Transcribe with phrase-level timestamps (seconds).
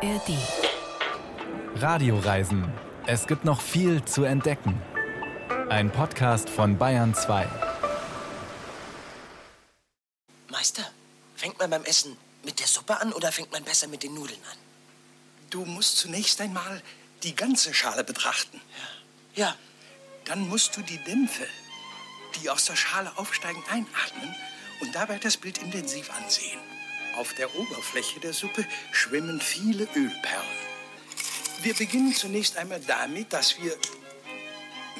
[0.00, 0.38] ARD.
[1.74, 2.72] Radioreisen.
[3.06, 4.80] Es gibt noch viel zu entdecken.
[5.70, 7.48] Ein Podcast von Bayern 2.
[10.50, 10.88] Meister,
[11.34, 14.38] fängt man beim Essen mit der Suppe an oder fängt man besser mit den Nudeln
[14.52, 14.58] an?
[15.50, 16.80] Du musst zunächst einmal
[17.24, 18.60] die ganze Schale betrachten.
[19.34, 19.56] Ja,
[20.26, 21.46] Dann musst du die Dämpfe,
[22.36, 24.32] die aus der Schale aufsteigen, einatmen
[24.80, 26.60] und dabei das Bild intensiv ansehen.
[27.18, 30.68] Auf der Oberfläche der Suppe schwimmen viele Ölperlen.
[31.62, 33.76] Wir beginnen zunächst einmal damit, dass wir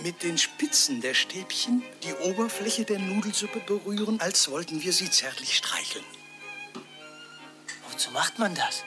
[0.03, 5.57] mit den Spitzen der Stäbchen die Oberfläche der Nudelsuppe berühren, als wollten wir sie zärtlich
[5.57, 6.05] streicheln.
[7.89, 8.83] wozu macht man das?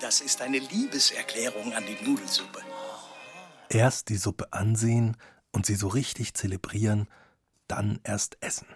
[0.00, 2.62] Das ist eine Liebeserklärung an die Nudelsuppe.
[3.68, 5.18] Erst die Suppe ansehen
[5.52, 7.06] und sie so richtig zelebrieren,
[7.68, 8.66] dann erst essen.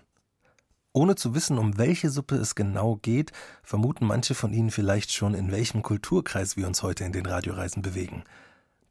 [0.98, 3.30] Ohne zu wissen, um welche Suppe es genau geht,
[3.62, 7.82] vermuten manche von Ihnen vielleicht schon, in welchem Kulturkreis wir uns heute in den Radioreisen
[7.82, 8.24] bewegen.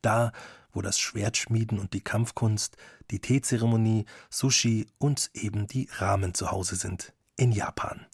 [0.01, 0.31] Da,
[0.71, 2.77] wo das Schwertschmieden und die Kampfkunst,
[3.11, 8.05] die Teezeremonie, Sushi und eben die Ramen zu Hause sind, in Japan.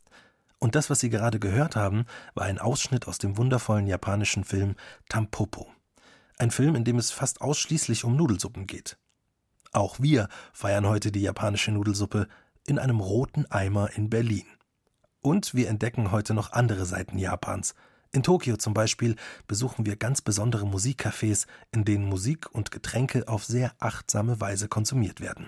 [0.57, 4.73] Und das, was Sie gerade gehört haben, war ein Ausschnitt aus dem wundervollen japanischen Film
[5.07, 5.67] Tampopo.
[6.39, 8.97] Ein Film, in dem es fast ausschließlich um Nudelsuppen geht.
[9.71, 12.27] Auch wir feiern heute die japanische Nudelsuppe
[12.65, 14.45] in einem roten Eimer in Berlin.
[15.21, 17.75] Und wir entdecken heute noch andere Seiten Japans.
[18.11, 19.15] In Tokio zum Beispiel
[19.47, 25.19] besuchen wir ganz besondere Musikcafés, in denen Musik und Getränke auf sehr achtsame Weise konsumiert
[25.19, 25.47] werden.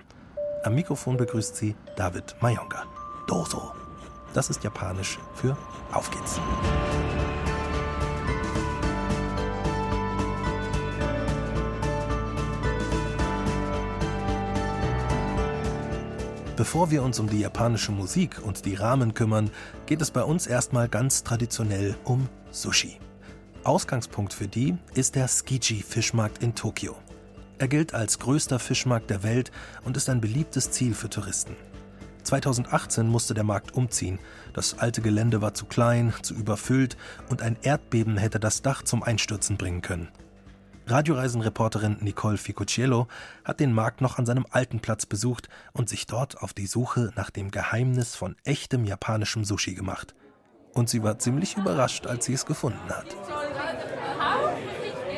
[0.64, 2.86] Am Mikrofon begrüßt sie David Mayonga.
[3.28, 3.74] Doso.
[4.34, 5.56] Das ist japanisch für
[5.92, 6.40] Auf geht's.
[16.56, 19.52] Bevor wir uns um die japanische Musik und die Ramen kümmern,
[19.88, 22.98] geht es bei uns erstmal ganz traditionell um Sushi.
[23.66, 26.96] Ausgangspunkt für die ist der Tsukiji Fischmarkt in Tokio.
[27.58, 29.52] Er gilt als größter Fischmarkt der Welt
[29.84, 31.58] und ist ein beliebtes Ziel für Touristen.
[32.24, 34.20] 2018 musste der Markt umziehen.
[34.54, 36.96] Das alte Gelände war zu klein, zu überfüllt
[37.30, 40.08] und ein Erdbeben hätte das Dach zum Einstürzen bringen können.
[40.88, 43.08] Radioreisenreporterin Nicole Ficucciello
[43.44, 47.12] hat den Markt noch an seinem alten Platz besucht und sich dort auf die Suche
[47.16, 50.14] nach dem Geheimnis von echtem japanischem Sushi gemacht.
[50.74, 53.16] Und sie war ziemlich überrascht, als sie es gefunden hat.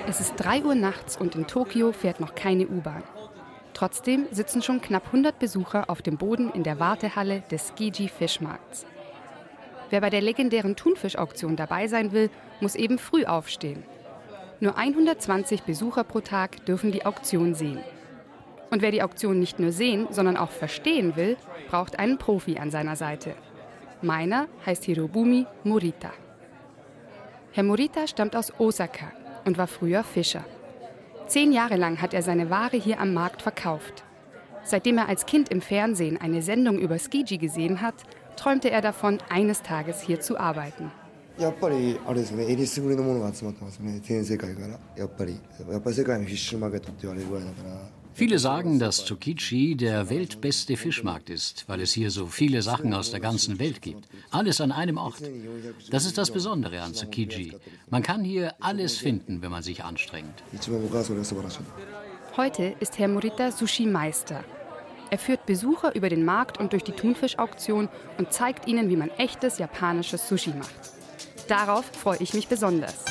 [0.08, 3.04] Es ist 3 Uhr nachts und in Tokio fährt noch keine U-Bahn.
[3.74, 8.86] Trotzdem sitzen schon knapp 100 Besucher auf dem Boden in der Wartehalle des Skiji Fischmarkts.
[9.90, 12.30] Wer bei der legendären Thunfischauktion dabei sein will,
[12.62, 13.84] muss eben früh aufstehen.
[14.60, 17.80] Nur 120 Besucher pro Tag dürfen die Auktion sehen.
[18.72, 21.38] Und wer die Auktion nicht nur sehen, sondern auch verstehen will,
[21.70, 23.36] braucht einen Profi an seiner Seite.
[24.02, 26.12] Meiner heißt Hirobumi Morita.
[27.52, 29.12] Herr Morita stammt aus Osaka
[29.46, 30.44] und war früher Fischer.
[31.28, 34.04] Zehn Jahre lang hat er seine Ware hier am Markt verkauft.
[34.64, 37.96] Seitdem er als Kind im Fernsehen eine Sendung über Skiji gesehen hat,
[38.36, 40.92] träumte er davon, eines Tages hier zu arbeiten.
[41.39, 45.39] やっぱりあれですねえりすぐりのものが集まってますね全世界からやっぱり
[45.71, 53.11] やっぱり世界のフィッシュマーケットって言われるぐらいだから Viele sagen, dass Tsukiji der weltbeste Fischmarkt ist, weil es hier so viele Sachen aus
[53.11, 54.07] der ganzen Welt gibt.
[54.31, 55.23] Alles an einem Ort.
[55.91, 57.57] Das ist das Besondere an Tsukiji.
[57.89, 60.43] Man kann hier alles finden, wenn man sich anstrengt.
[60.53, 61.61] 一番僕はそれが素晴らしい
[62.37, 64.45] Heute ist Herr Morita Sushi-Meister.
[65.11, 67.89] Er führt Besucher über den Markt und durch die Thunfischauktion
[68.19, 70.96] und zeigt ihnen, wie man echtes japanisches Sushi macht.
[71.48, 73.06] Darauf freue ich mich besonders.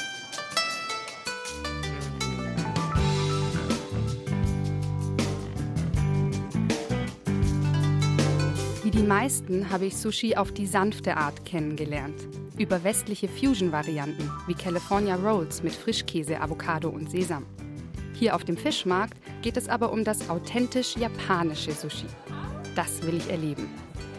[8.82, 12.28] Wie die meisten habe ich Sushi auf die sanfte Art kennengelernt.
[12.58, 17.46] Über westliche Fusion-Varianten wie California Rolls mit Frischkäse, Avocado und Sesam.
[18.12, 22.06] Hier auf dem Fischmarkt geht es aber um das authentisch japanische Sushi.
[22.74, 23.68] Das will ich erleben.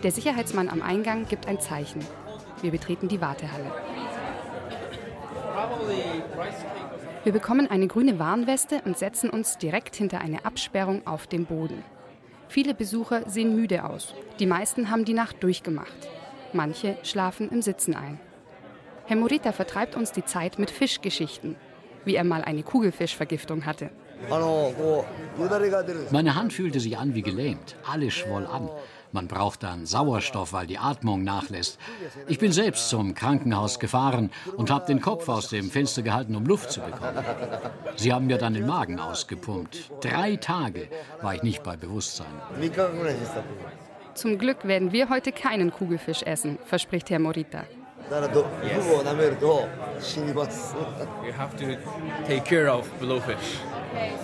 [0.02, 2.04] Der Sicherheitsmann am Eingang gibt ein Zeichen.
[2.62, 3.72] Wir betreten die Wartehalle.
[7.28, 11.84] Wir bekommen eine grüne Warnweste und setzen uns direkt hinter eine Absperrung auf dem Boden.
[12.48, 14.16] Viele Besucher sehen müde aus.
[14.40, 16.08] Die meisten haben die Nacht durchgemacht.
[16.54, 18.18] Manche schlafen im Sitzen ein.
[19.08, 21.58] Herr Morita vertreibt uns die Zeit mit Fischgeschichten,
[22.06, 23.90] wie er mal eine Kugelfischvergiftung hatte.
[26.12, 27.76] Meine Hand fühlte sich an wie gelähmt.
[27.92, 28.70] Alles schwoll an.
[29.12, 31.80] Man braucht dann Sauerstoff, weil die Atmung nachlässt.
[32.28, 36.46] Ich bin selbst zum Krankenhaus gefahren und habe den Kopf aus dem Fenster gehalten, um
[36.46, 37.24] Luft zu bekommen.
[37.96, 39.92] Sie haben mir dann den Magen ausgepumpt.
[40.02, 40.90] Drei Tage
[41.22, 42.28] war ich nicht bei Bewusstsein.
[44.14, 47.64] Zum Glück werden wir heute keinen Kugelfisch essen, verspricht Herr Morita.
[48.10, 48.88] Yes.
[51.24, 51.66] We have to
[52.26, 53.60] take care of blowfish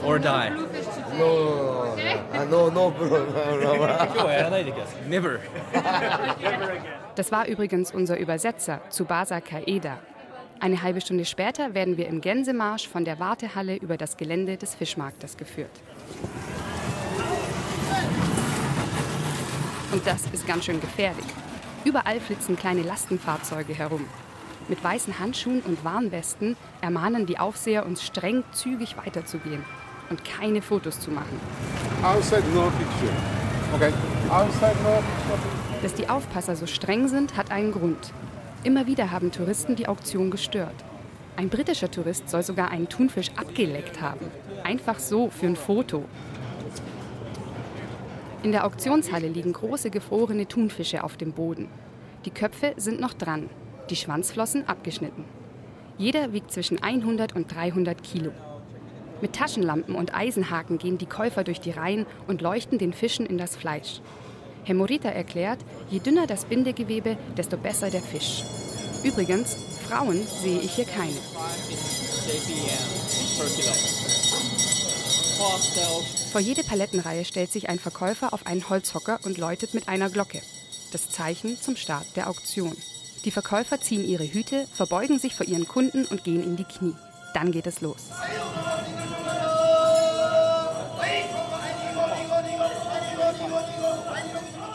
[0.03, 0.51] or die.
[1.17, 1.95] No,
[2.49, 3.87] no, no, no.
[5.07, 5.39] Never.
[7.15, 9.99] Das war übrigens unser Übersetzer, Tsubasa Kaeda.
[10.59, 14.75] Eine halbe Stunde später werden wir im Gänsemarsch von der Wartehalle über das Gelände des
[14.75, 15.81] Fischmarktes geführt.
[19.91, 21.25] Und das ist ganz schön gefährlich.
[21.83, 24.07] Überall flitzen kleine Lastenfahrzeuge herum.
[24.69, 29.63] Mit weißen Handschuhen und Warnwesten ermahnen die Aufseher uns streng zügig weiterzugehen
[30.09, 31.39] und keine Fotos zu machen.
[32.01, 33.13] Outside no picture.
[33.75, 33.91] Okay.
[34.29, 35.39] Outside no picture.
[35.81, 38.13] Dass die Aufpasser so streng sind, hat einen Grund.
[38.63, 40.75] Immer wieder haben Touristen die Auktion gestört.
[41.35, 44.27] Ein britischer Tourist soll sogar einen Thunfisch abgeleckt haben.
[44.63, 46.05] Einfach so für ein Foto.
[48.43, 51.67] In der Auktionshalle liegen große gefrorene Thunfische auf dem Boden.
[52.23, 53.49] Die Köpfe sind noch dran,
[53.89, 55.25] die Schwanzflossen abgeschnitten.
[55.97, 58.31] Jeder wiegt zwischen 100 und 300 Kilo.
[59.21, 63.37] Mit Taschenlampen und Eisenhaken gehen die Käufer durch die Reihen und leuchten den Fischen in
[63.37, 64.01] das Fleisch.
[64.65, 65.59] Herr erklärt,
[65.89, 68.43] je dünner das Bindegewebe, desto besser der Fisch.
[69.03, 69.55] Übrigens,
[69.87, 71.19] Frauen sehe ich hier keine.
[76.31, 80.41] Vor jede Palettenreihe stellt sich ein Verkäufer auf einen Holzhocker und läutet mit einer Glocke.
[80.91, 82.75] Das Zeichen zum Start der Auktion.
[83.25, 86.95] Die Verkäufer ziehen ihre Hüte, verbeugen sich vor ihren Kunden und gehen in die Knie.
[87.33, 88.09] Dann geht es los.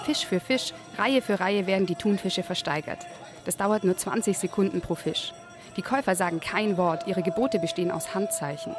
[0.05, 3.07] Fisch für Fisch, Reihe für Reihe werden die Thunfische versteigert.
[3.45, 5.35] Das dauert nur 20 Sekunden pro Fisch.
[5.77, 8.75] Die Käufer sagen kein Wort, ihre Gebote bestehen aus Handzeichen.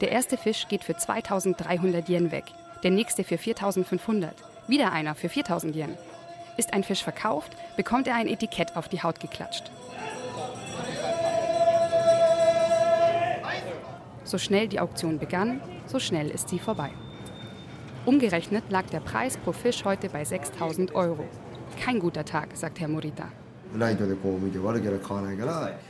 [0.00, 2.44] Der erste Fisch geht für 2300 Yen weg,
[2.82, 4.34] der nächste für 4500,
[4.66, 5.96] wieder einer für 4000 Yen.
[6.56, 9.70] Ist ein Fisch verkauft, bekommt er ein Etikett auf die Haut geklatscht.
[14.24, 16.90] So schnell die Auktion begann, so schnell ist sie vorbei.
[18.06, 21.26] Umgerechnet lag der Preis pro Fisch heute bei 6000 Euro.
[21.80, 23.28] Kein guter Tag, sagt Herr Morita.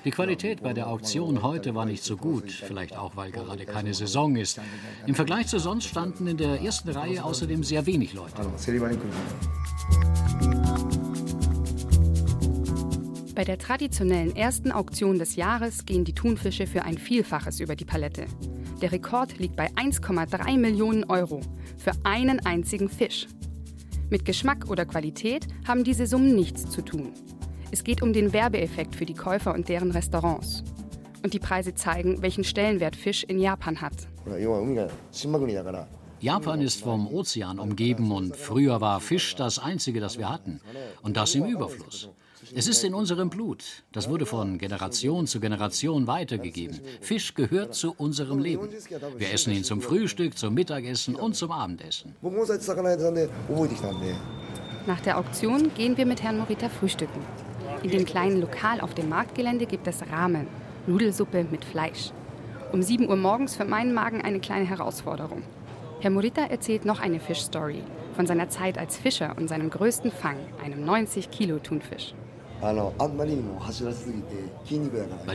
[0.04, 3.92] Die Qualität bei der Auktion heute war nicht so gut, vielleicht auch, weil gerade keine
[3.92, 4.58] Saison ist.
[5.06, 8.34] Im Vergleich zu sonst standen in der ersten Reihe außerdem sehr wenig Leute.
[13.34, 17.84] Bei der traditionellen ersten Auktion des Jahres gehen die Thunfische für ein Vielfaches über die
[17.84, 18.26] Palette.
[18.80, 21.40] Der Rekord liegt bei 1,3 Millionen Euro
[21.76, 23.26] für einen einzigen Fisch.
[24.08, 27.12] Mit Geschmack oder Qualität haben diese Summen nichts zu tun.
[27.74, 30.62] Es geht um den Werbeeffekt für die Käufer und deren Restaurants.
[31.24, 33.94] Und die Preise zeigen, welchen Stellenwert Fisch in Japan hat.
[36.20, 40.60] Japan ist vom Ozean umgeben und früher war Fisch das Einzige, das wir hatten.
[41.02, 42.10] Und das im Überfluss.
[42.54, 43.64] Es ist in unserem Blut.
[43.90, 46.78] Das wurde von Generation zu Generation weitergegeben.
[47.00, 48.68] Fisch gehört zu unserem Leben.
[49.18, 52.14] Wir essen ihn zum Frühstück, zum Mittagessen und zum Abendessen.
[54.86, 57.20] Nach der Auktion gehen wir mit Herrn Morita frühstücken.
[57.84, 60.46] In dem kleinen Lokal auf dem Marktgelände gibt es Ramen,
[60.86, 62.12] Nudelsuppe mit Fleisch.
[62.72, 65.42] Um 7 Uhr morgens für meinen Magen eine kleine Herausforderung.
[66.00, 67.82] Herr Morita erzählt noch eine Fischstory
[68.16, 72.14] von seiner Zeit als Fischer und seinem größten Fang, einem 90 Kilo Thunfisch.
[72.62, 72.96] Weil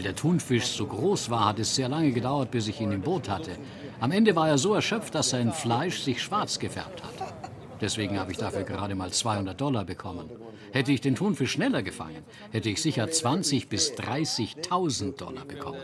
[0.02, 3.30] der Thunfisch so groß war, hat es sehr lange gedauert, bis ich ihn im Boot
[3.30, 3.52] hatte.
[4.00, 7.14] Am Ende war er so erschöpft, dass sein Fleisch sich schwarz gefärbt hat.
[7.80, 10.32] Deswegen habe ich dafür gerade mal 200 Dollar bekommen.
[10.72, 15.82] Hätte ich den Thunfisch schneller gefangen, hätte ich sicher 20 bis 30.000 Dollar bekommen.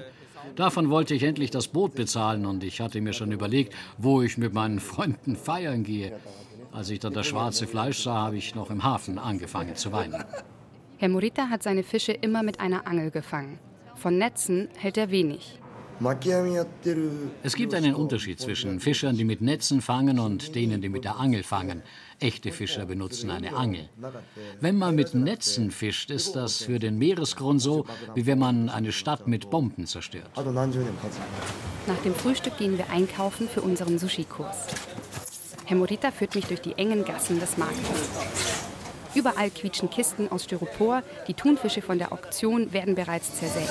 [0.56, 4.38] Davon wollte ich endlich das Boot bezahlen und ich hatte mir schon überlegt, wo ich
[4.38, 6.20] mit meinen Freunden feiern gehe.
[6.72, 10.24] Als ich dann das schwarze Fleisch sah, habe ich noch im Hafen angefangen zu weinen.
[10.98, 13.60] Herr Morita hat seine Fische immer mit einer Angel gefangen.
[13.96, 15.60] Von Netzen hält er wenig.
[17.44, 21.18] Es gibt einen Unterschied zwischen Fischern, die mit Netzen fangen und denen, die mit der
[21.18, 21.82] Angel fangen.
[22.20, 23.90] Echte Fischer benutzen eine Angel.
[24.62, 28.92] Wenn man mit Netzen fischt, ist das für den Meeresgrund so, wie wenn man eine
[28.92, 30.30] Stadt mit Bomben zerstört.
[30.36, 34.68] Nach dem Frühstück gehen wir einkaufen für unseren Sushi-Kurs.
[35.66, 38.10] Herr Morita führt mich durch die engen Gassen des Marktes.
[39.14, 43.70] Überall quietschen Kisten aus Styropor, die Thunfische von der Auktion werden bereits zersägt.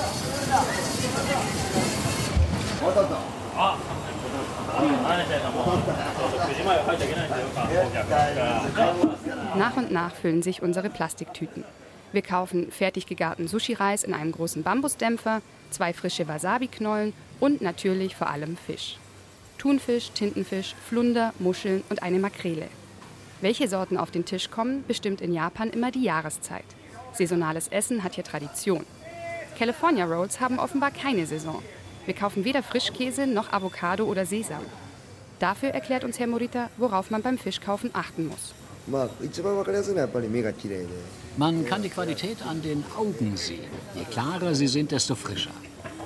[9.57, 11.65] Nach und nach füllen sich unsere Plastiktüten.
[12.13, 18.29] Wir kaufen fertig gegarten Sushi-Reis in einem großen Bambusdämpfer, zwei frische Wasabi-Knollen und natürlich vor
[18.31, 18.99] allem Fisch.
[19.59, 22.69] Thunfisch, Tintenfisch, Flunder, Muscheln und eine Makrele.
[23.41, 26.65] Welche Sorten auf den Tisch kommen, bestimmt in Japan immer die Jahreszeit.
[27.13, 28.85] Saisonales Essen hat hier Tradition.
[29.59, 31.63] California Rolls haben offenbar keine Saison.
[32.07, 34.63] Wir kaufen weder Frischkäse noch Avocado oder Sesam.
[35.39, 38.55] Dafür erklärt uns Herr Morita, worauf man beim Fischkaufen achten muss.
[41.37, 43.71] Man kann die Qualität an den Augen sehen.
[43.95, 45.51] Je klarer sie sind, desto frischer.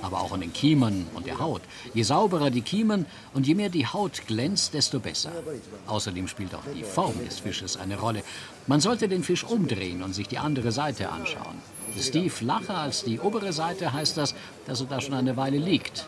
[0.00, 1.62] Aber auch an den Kiemen und der Haut.
[1.92, 5.32] Je sauberer die Kiemen und je mehr die Haut glänzt, desto besser.
[5.88, 8.22] Außerdem spielt auch die Form des Fisches eine Rolle.
[8.68, 11.58] Man sollte den Fisch umdrehen und sich die andere Seite anschauen.
[11.98, 14.34] Ist die flacher als die obere Seite, heißt das,
[14.66, 16.06] dass er da schon eine Weile liegt.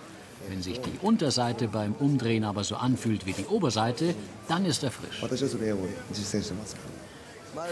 [0.48, 4.14] Wenn sich die Unterseite beim Umdrehen aber so anfühlt wie die Oberseite,
[4.48, 5.20] dann ist er frisch.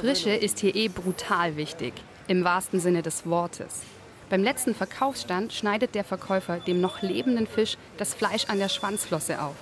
[0.01, 1.95] Frische ist hier eh brutal wichtig,
[2.27, 3.83] im wahrsten Sinne des Wortes.
[4.31, 9.41] Beim letzten Verkaufsstand schneidet der Verkäufer dem noch lebenden Fisch das Fleisch an der Schwanzflosse
[9.41, 9.55] auf.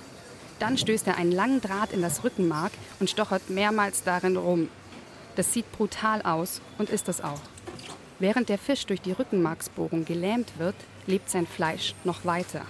[0.59, 4.69] Dann stößt er einen langen Draht in das Rückenmark und stochert mehrmals darin rum.
[5.35, 7.39] Das sieht brutal aus und ist es auch.
[8.19, 12.61] Während der Fisch durch die Rückenmarksbohrung gelähmt wird, lebt sein Fleisch noch weiter.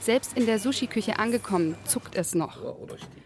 [0.00, 2.58] Selbst in der Sushi-Küche angekommen, zuckt es noch.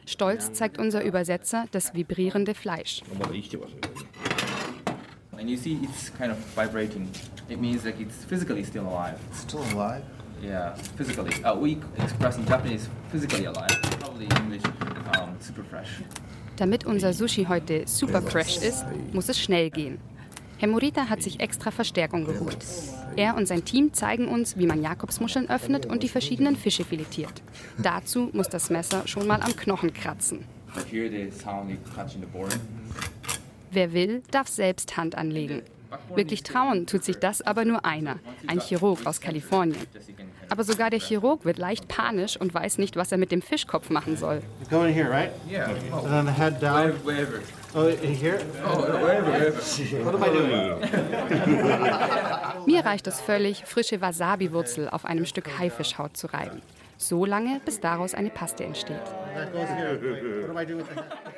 [0.07, 3.03] Stolz zeigt unser Übersetzer das vibrierende Fleisch.
[5.39, 7.09] And you see it's kind of vibrating.
[7.49, 9.15] It means like it's physically still alive.
[9.33, 10.03] Still alive?
[10.43, 11.33] Yeah, physically.
[11.45, 13.69] Uh, we express in Japanese physically alive.
[14.01, 14.63] Probably in English
[15.17, 16.03] um, super fresh.
[16.57, 20.01] Damit unser Sushi heute super fresh ist, muss es schnell gehen.
[20.59, 22.59] Herr Morita hat sich extra Verstärkung geholt.
[23.15, 27.43] Er und sein Team zeigen uns, wie man Jakobsmuscheln öffnet und die verschiedenen Fische filetiert.
[27.79, 30.45] Dazu muss das Messer schon mal am Knochen kratzen.
[33.71, 35.63] Wer will, darf selbst Hand anlegen.
[36.15, 39.87] Wirklich trauen tut sich das aber nur einer, ein Chirurg aus Kalifornien.
[40.49, 43.91] Aber sogar der Chirurg wird leicht panisch und weiß nicht, was er mit dem Fischkopf
[43.91, 44.43] machen soll.
[44.71, 45.31] Go in here, right?
[45.49, 45.69] Yeah.
[47.75, 48.41] Oh, in here?
[48.65, 49.61] Oh, wherever, wherever.
[50.05, 50.57] What am I doing?
[52.67, 56.63] Mir reicht es völlig, frische Wasabi-Wurzel auf einem Stück Haifischhaut zu reiben.
[56.97, 59.03] So lange, bis daraus eine Paste entsteht.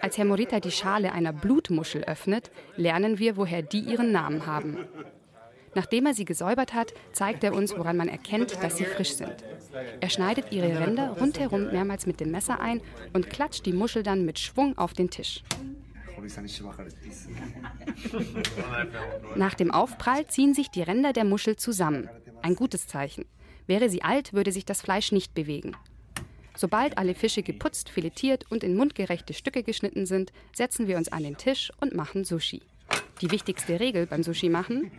[0.00, 4.86] Als Herr Morita die Schale einer Blutmuschel öffnet, lernen wir, woher die ihren Namen haben.
[5.74, 9.34] Nachdem er sie gesäubert hat, zeigt er uns, woran man erkennt, dass sie frisch sind.
[10.00, 12.80] Er schneidet ihre Ränder rundherum mehrmals mit dem Messer ein
[13.12, 15.42] und klatscht die Muschel dann mit Schwung auf den Tisch.
[19.36, 22.08] Nach dem Aufprall ziehen sich die Ränder der Muschel zusammen.
[22.42, 23.24] Ein gutes Zeichen.
[23.66, 25.76] Wäre sie alt, würde sich das Fleisch nicht bewegen.
[26.56, 31.22] Sobald alle Fische geputzt, filetiert und in mundgerechte Stücke geschnitten sind, setzen wir uns an
[31.22, 32.62] den Tisch und machen Sushi.
[33.20, 34.90] Die wichtigste Regel beim Sushi machen,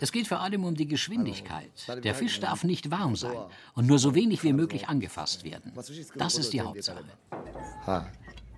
[0.00, 1.70] es geht vor allem um die Geschwindigkeit.
[2.02, 3.36] Der Fisch darf nicht warm sein
[3.74, 5.72] und nur so wenig wie möglich angefasst werden.
[6.16, 7.04] Das ist die Hauptsache.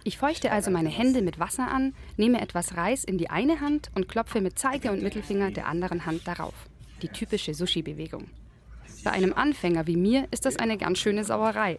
[0.07, 3.91] Ich feuchte also meine Hände mit Wasser an, nehme etwas Reis in die eine Hand
[3.95, 6.55] und klopfe mit Zeige und Mittelfinger der anderen Hand darauf.
[7.01, 8.29] Die typische Sushi-Bewegung.
[9.03, 11.79] Bei einem Anfänger wie mir ist das eine ganz schöne Sauerei.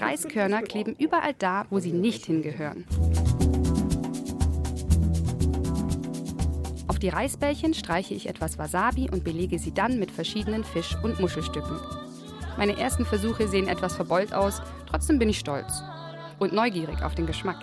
[0.00, 2.84] Reiskörner kleben überall da, wo sie nicht hingehören.
[7.04, 11.78] Die Reisbällchen streiche ich etwas Wasabi und belege sie dann mit verschiedenen Fisch- und Muschelstücken.
[12.56, 15.82] Meine ersten Versuche sehen etwas verbeult aus, trotzdem bin ich stolz
[16.38, 17.58] und neugierig auf den Geschmack.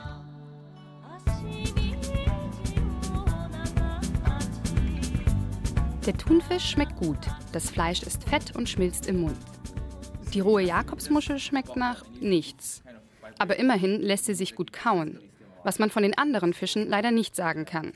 [6.06, 7.18] Der Thunfisch schmeckt gut,
[7.52, 9.40] das Fleisch ist fett und schmilzt im Mund.
[10.36, 12.84] Die rohe Jakobsmuschel schmeckt nach nichts.
[13.40, 15.20] Aber immerhin lässt sie sich gut kauen,
[15.64, 17.94] was man von den anderen Fischen leider nicht sagen kann.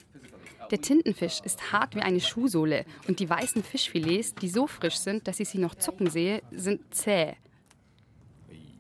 [0.72, 5.28] Der Tintenfisch ist hart wie eine Schuhsohle und die weißen Fischfilets, die so frisch sind,
[5.28, 7.34] dass ich sie noch zucken sehe, sind zäh.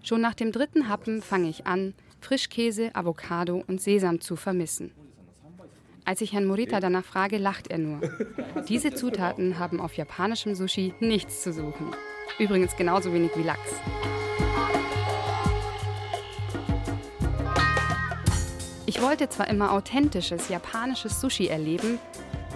[0.03, 4.91] Schon nach dem dritten Happen fange ich an, Frischkäse, Avocado und Sesam zu vermissen.
[6.05, 8.01] Als ich Herrn Morita danach frage, lacht er nur.
[8.69, 11.95] Diese Zutaten haben auf japanischem Sushi nichts zu suchen.
[12.37, 13.73] Übrigens genauso wenig wie Lachs.
[18.95, 21.99] Ich wollte zwar immer authentisches japanisches Sushi erleben,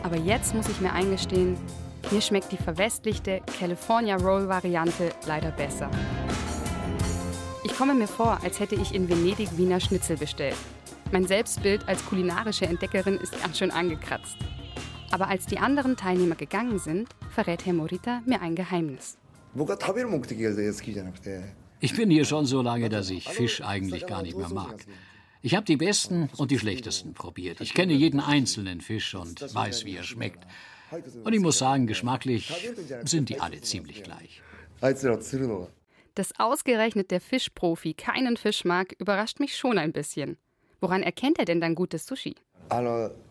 [0.03, 1.57] aber jetzt muss ich mir eingestehen,
[2.11, 5.91] mir schmeckt die verwestlichte California Roll Variante leider besser.
[7.65, 10.55] Ich komme mir vor, als hätte ich in Venedig Wiener Schnitzel bestellt.
[11.11, 14.37] Mein Selbstbild als kulinarische Entdeckerin ist ganz schön angekratzt.
[15.11, 19.17] Aber als die anderen Teilnehmer gegangen sind, verrät Herr Morita mir ein Geheimnis.
[21.81, 24.85] Ich bin hier schon so lange, dass ich Fisch eigentlich gar nicht mehr mag.
[25.41, 27.61] Ich habe die besten und die schlechtesten probiert.
[27.61, 30.45] Ich kenne jeden einzelnen Fisch und weiß, wie er schmeckt.
[31.23, 32.51] Und ich muss sagen, geschmacklich
[33.05, 34.41] sind die alle ziemlich gleich.
[36.15, 40.37] Dass ausgerechnet der Fischprofi keinen Fisch mag, überrascht mich schon ein bisschen.
[40.81, 42.35] Woran erkennt er denn dann gutes Sushi?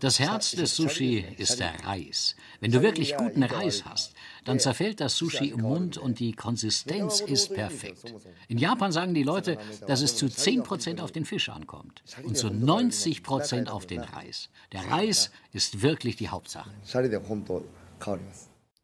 [0.00, 2.34] Das Herz des Sushi ist der Reis.
[2.60, 4.14] Wenn du wirklich guten Reis hast,
[4.44, 8.14] dann zerfällt das Sushi im Mund und die Konsistenz ist perfekt.
[8.48, 12.48] In Japan sagen die Leute, dass es zu 10% auf den Fisch ankommt und zu
[12.48, 14.50] 90% auf den Reis.
[14.72, 16.70] Der Reis ist wirklich die Hauptsache.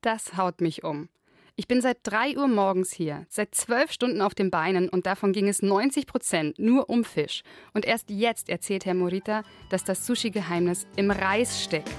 [0.03, 1.09] Das haut mich um.
[1.57, 5.33] Ich bin seit 3 Uhr morgens hier, seit zwölf Stunden auf den Beinen und davon
[5.33, 7.45] ging es 90 Prozent nur um Fisch.
[7.73, 11.95] Und erst jetzt erzählt Herr Morita, dass das Sushi-Geheimnis im Reis steckt.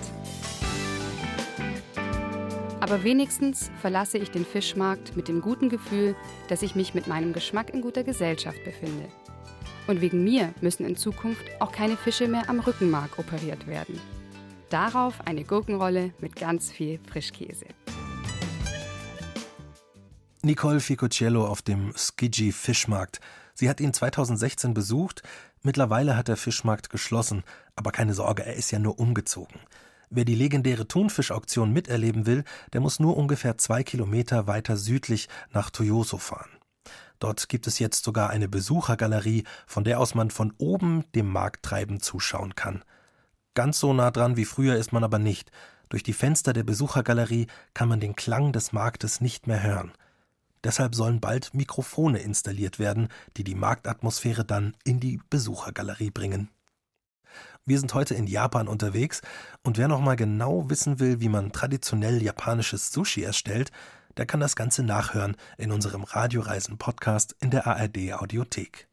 [2.81, 6.17] Aber wenigstens verlasse ich den Fischmarkt mit dem guten Gefühl,
[6.49, 9.07] dass ich mich mit meinem Geschmack in guter Gesellschaft befinde.
[9.87, 14.01] Und wegen mir müssen in Zukunft auch keine Fische mehr am Rückenmark operiert werden.
[14.69, 17.67] Darauf eine Gurkenrolle mit ganz viel Frischkäse.
[20.45, 23.19] Nicole Ficocello auf dem Skidgy Fischmarkt.
[23.55, 25.23] Sie hat ihn 2016 besucht.
[25.63, 27.43] Mittlerweile hat der Fischmarkt geschlossen.
[27.75, 29.59] Aber keine Sorge, er ist ja nur umgezogen.
[30.11, 35.71] Wer die legendäre Thunfischauktion miterleben will, der muss nur ungefähr zwei Kilometer weiter südlich nach
[35.71, 36.51] Toyoso fahren.
[37.17, 42.01] Dort gibt es jetzt sogar eine Besuchergalerie, von der aus man von oben dem Markttreiben
[42.01, 42.83] zuschauen kann.
[43.55, 45.49] Ganz so nah dran wie früher ist man aber nicht.
[45.89, 49.91] Durch die Fenster der Besuchergalerie kann man den Klang des Marktes nicht mehr hören.
[50.65, 56.49] Deshalb sollen bald Mikrofone installiert werden, die die Marktatmosphäre dann in die Besuchergalerie bringen.
[57.65, 59.21] Wir sind heute in Japan unterwegs
[59.63, 63.71] und wer noch mal genau wissen will, wie man traditionell japanisches Sushi erstellt,
[64.17, 68.87] der kann das Ganze nachhören in unserem Radioreisen-Podcast in der ARD Audiothek.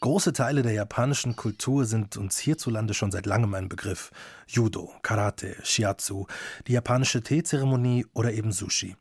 [0.00, 4.12] Große Teile der japanischen Kultur sind uns hierzulande schon seit langem ein Begriff.
[4.46, 6.26] Judo, Karate, Shiatsu,
[6.68, 8.96] die japanische Teezeremonie oder eben Sushi.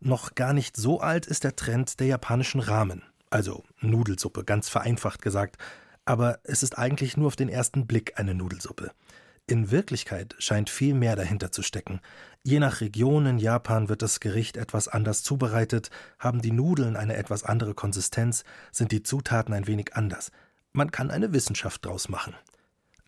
[0.00, 5.22] Noch gar nicht so alt ist der Trend der japanischen Ramen, also Nudelsuppe, ganz vereinfacht
[5.22, 5.56] gesagt,
[6.04, 8.92] aber es ist eigentlich nur auf den ersten Blick eine Nudelsuppe.
[9.48, 12.00] In Wirklichkeit scheint viel mehr dahinter zu stecken.
[12.42, 17.16] Je nach Region in Japan wird das Gericht etwas anders zubereitet, haben die Nudeln eine
[17.16, 20.32] etwas andere Konsistenz, sind die Zutaten ein wenig anders.
[20.72, 22.34] Man kann eine Wissenschaft draus machen.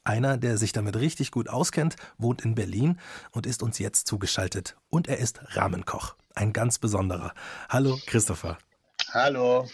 [0.09, 2.99] Einer, der sich damit richtig gut auskennt, wohnt in Berlin
[3.31, 4.77] und ist uns jetzt zugeschaltet.
[4.88, 7.35] Und er ist Rahmenkoch ein ganz besonderer.
[7.68, 8.59] Hallo, Christopher.
[9.12, 9.66] Hallo.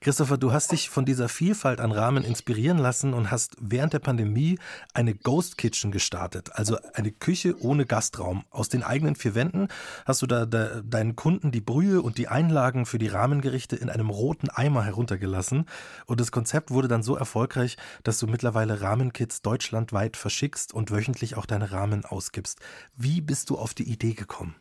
[0.00, 3.98] Christopher, du hast dich von dieser Vielfalt an Rahmen inspirieren lassen und hast während der
[3.98, 4.60] Pandemie
[4.94, 8.44] eine Ghost Kitchen gestartet, also eine Küche ohne Gastraum.
[8.50, 9.66] Aus den eigenen vier Wänden
[10.06, 13.90] hast du da, da deinen Kunden die Brühe und die Einlagen für die Rahmengerichte in
[13.90, 15.66] einem roten Eimer heruntergelassen.
[16.06, 21.36] Und das Konzept wurde dann so erfolgreich, dass du mittlerweile Rahmenkits deutschlandweit verschickst und wöchentlich
[21.36, 22.60] auch deine Rahmen ausgibst.
[22.94, 24.54] Wie bist du auf die Idee gekommen?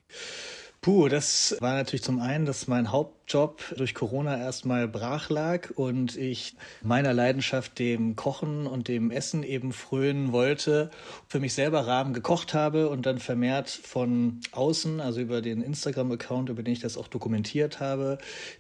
[0.88, 6.16] Puh, das war natürlich zum einen, dass mein Hauptjob durch Corona erstmal brach lag und
[6.16, 10.90] ich meiner Leidenschaft dem Kochen und dem Essen eben frönen wollte,
[11.28, 16.48] für mich selber Rahmen gekocht habe und dann vermehrt von außen, also über den Instagram-Account,
[16.48, 18.18] über den ich das auch dokumentiert habe,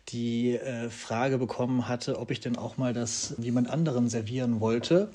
[0.09, 5.11] die äh, Frage bekommen hatte, ob ich denn auch mal das jemand anderen servieren wollte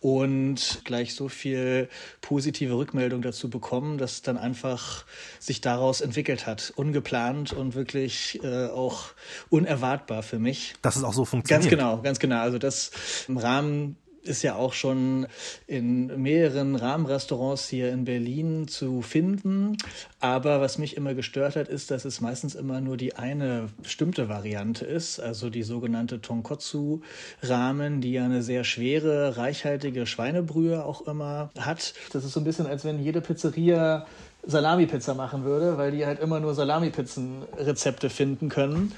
[0.00, 1.88] und gleich so viel
[2.22, 5.04] positive Rückmeldung dazu bekommen, dass dann einfach
[5.38, 6.72] sich daraus entwickelt hat.
[6.74, 9.04] Ungeplant und wirklich äh, auch
[9.50, 10.74] unerwartbar für mich.
[10.80, 11.70] Dass es auch so funktioniert.
[11.70, 12.40] Ganz genau, ganz genau.
[12.40, 12.90] Also das
[13.28, 15.26] im Rahmen ist ja auch schon
[15.66, 19.76] in mehreren Rahmenrestaurants hier in Berlin zu finden.
[20.20, 24.28] Aber was mich immer gestört hat, ist, dass es meistens immer nur die eine bestimmte
[24.28, 31.50] Variante ist, also die sogenannte Tonkotsu-Rahmen, die ja eine sehr schwere, reichhaltige Schweinebrühe auch immer
[31.58, 31.94] hat.
[32.12, 34.06] Das ist so ein bisschen, als wenn jede Pizzeria
[34.42, 38.92] Salami-Pizza machen würde, weil die halt immer nur Salami-Pizzen-Rezepte finden können.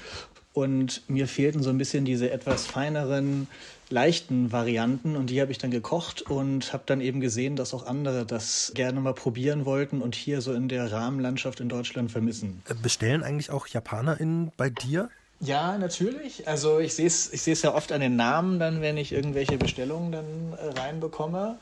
[0.53, 3.47] Und mir fehlten so ein bisschen diese etwas feineren,
[3.93, 7.85] leichten Varianten und die habe ich dann gekocht und habe dann eben gesehen, dass auch
[7.85, 12.63] andere das gerne mal probieren wollten und hier so in der Rahmenlandschaft in Deutschland vermissen.
[12.81, 15.09] Bestellen eigentlich auch JapanerInnen bei dir?
[15.39, 16.47] Ja, natürlich.
[16.47, 20.11] Also ich sehe es ich ja oft an den Namen dann, wenn ich irgendwelche Bestellungen
[20.13, 21.57] dann äh, reinbekomme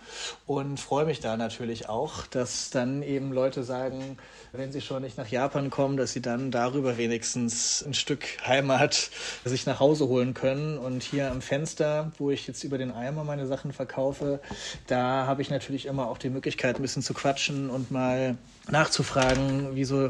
[0.46, 4.18] und freue mich da natürlich auch, dass dann eben Leute sagen,
[4.52, 9.10] wenn sie schon nicht nach Japan kommen, dass sie dann darüber wenigstens ein Stück Heimat
[9.46, 10.78] sich nach Hause holen können.
[10.78, 14.42] Und hier am Fenster, wo ich jetzt über den Eimer meine Sachen verkaufe,
[14.88, 18.38] da habe ich natürlich immer auch die Möglichkeit, ein bisschen zu quatschen und mal
[18.70, 20.10] nachzufragen, wie so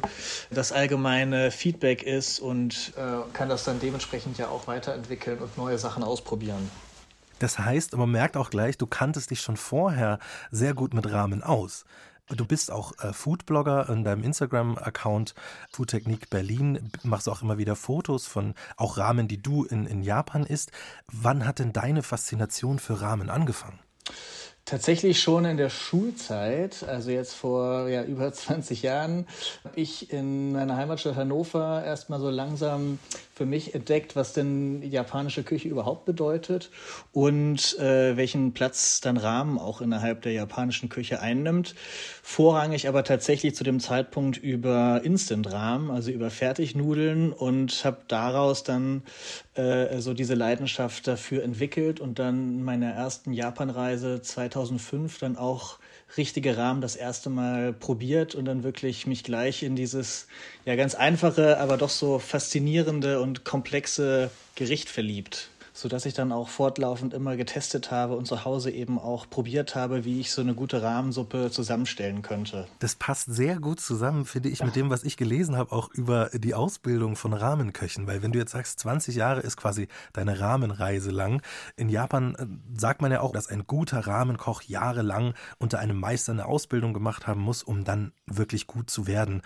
[0.49, 5.77] das allgemeine Feedback ist und äh, kann das dann dementsprechend ja auch weiterentwickeln und neue
[5.77, 6.69] Sachen ausprobieren.
[7.39, 10.19] Das heißt, man merkt auch gleich, du kanntest dich schon vorher
[10.51, 11.85] sehr gut mit Rahmen aus.
[12.29, 15.33] Du bist auch äh, Foodblogger in deinem Instagram-Account
[15.71, 20.45] Foodtechnik Berlin, machst auch immer wieder Fotos von auch Ramen, die du in, in Japan
[20.45, 20.71] isst.
[21.11, 23.79] Wann hat denn deine Faszination für Ramen angefangen?
[24.71, 29.27] Tatsächlich schon in der Schulzeit, also jetzt vor ja, über 20 Jahren,
[29.65, 32.97] habe ich in meiner Heimatstadt Hannover erstmal so langsam
[33.41, 36.69] für mich entdeckt, was denn japanische Küche überhaupt bedeutet
[37.11, 41.73] und äh, welchen Platz dann Rahmen auch innerhalb der japanischen Küche einnimmt.
[42.21, 49.01] Vorrangig aber tatsächlich zu dem Zeitpunkt über Instant-Rahmen, also über Fertignudeln und habe daraus dann
[49.55, 55.79] äh, so diese Leidenschaft dafür entwickelt und dann in meiner ersten Japanreise 2005 dann auch
[56.17, 60.27] richtige Rahmen das erste Mal probiert und dann wirklich mich gleich in dieses
[60.65, 66.49] ja ganz einfache, aber doch so faszinierende und komplexe Gericht verliebt sodass ich dann auch
[66.49, 70.53] fortlaufend immer getestet habe und zu Hause eben auch probiert habe, wie ich so eine
[70.53, 72.67] gute Rahmensuppe zusammenstellen könnte.
[72.79, 76.29] Das passt sehr gut zusammen, finde ich, mit dem, was ich gelesen habe, auch über
[76.33, 78.07] die Ausbildung von Rahmenköchen.
[78.07, 81.41] Weil wenn du jetzt sagst, 20 Jahre ist quasi deine Rahmenreise lang.
[81.75, 82.45] In Japan äh,
[82.79, 87.27] sagt man ja auch, dass ein guter Rahmenkoch jahrelang unter einem Meister eine Ausbildung gemacht
[87.27, 89.41] haben muss, um dann wirklich gut zu werden.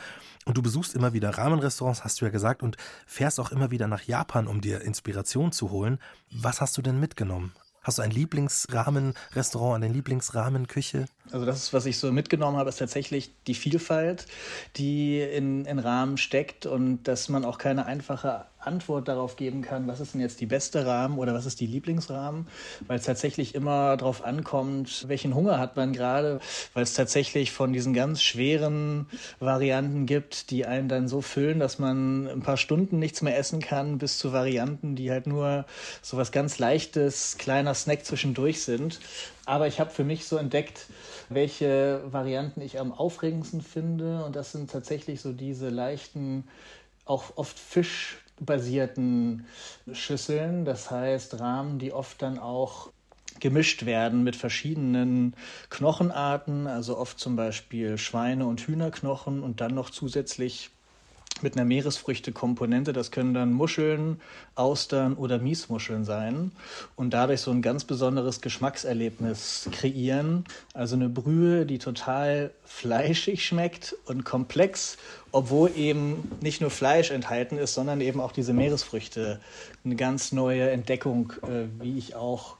[0.46, 3.88] Und du besuchst immer wieder Rahmenrestaurants, hast du ja gesagt, und fährst auch immer wieder
[3.88, 6.00] nach Japan, um dir Inspiration zu holen.
[6.42, 7.54] Was hast du denn mitgenommen?
[7.82, 11.06] Hast du ein Lieblingsrahmenrestaurant, eine Lieblingsrahmenküche?
[11.32, 14.28] Also das, was ich so mitgenommen habe, ist tatsächlich die Vielfalt,
[14.76, 19.88] die in, in Rahmen steckt und dass man auch keine einfache Antwort darauf geben kann,
[19.88, 22.48] was ist denn jetzt die beste Rahmen oder was ist die Lieblingsrahmen,
[22.88, 26.40] weil es tatsächlich immer darauf ankommt, welchen Hunger hat man gerade,
[26.74, 29.08] weil es tatsächlich von diesen ganz schweren
[29.40, 33.62] Varianten gibt, die einen dann so füllen, dass man ein paar Stunden nichts mehr essen
[33.62, 35.66] kann, bis zu Varianten, die halt nur
[36.02, 39.00] so was ganz leichtes, kleiner Snack zwischendurch sind.
[39.46, 40.88] Aber ich habe für mich so entdeckt,
[41.30, 44.24] welche Varianten ich am aufregendsten finde.
[44.26, 46.48] Und das sind tatsächlich so diese leichten,
[47.06, 49.46] auch oft Fisch basierten
[49.94, 52.92] Schüsseln, das heißt Rahmen, die oft dann auch
[53.40, 55.36] gemischt werden mit verschiedenen
[55.70, 60.72] Knochenarten, also oft zum Beispiel Schweine- und Hühnerknochen und dann noch zusätzlich
[61.42, 62.94] mit einer Meeresfrüchte-Komponente.
[62.94, 64.22] Das können dann Muscheln,
[64.56, 66.52] Austern oder Miesmuscheln sein
[66.96, 70.46] und dadurch so ein ganz besonderes Geschmackserlebnis kreieren.
[70.74, 74.98] Also eine Brühe, die total fleischig schmeckt und komplex,
[75.32, 79.42] obwohl eben nicht nur Fleisch enthalten ist, sondern eben auch diese Meeresfrüchte.
[79.84, 82.58] Eine ganz neue Entdeckung, äh, wie ich auch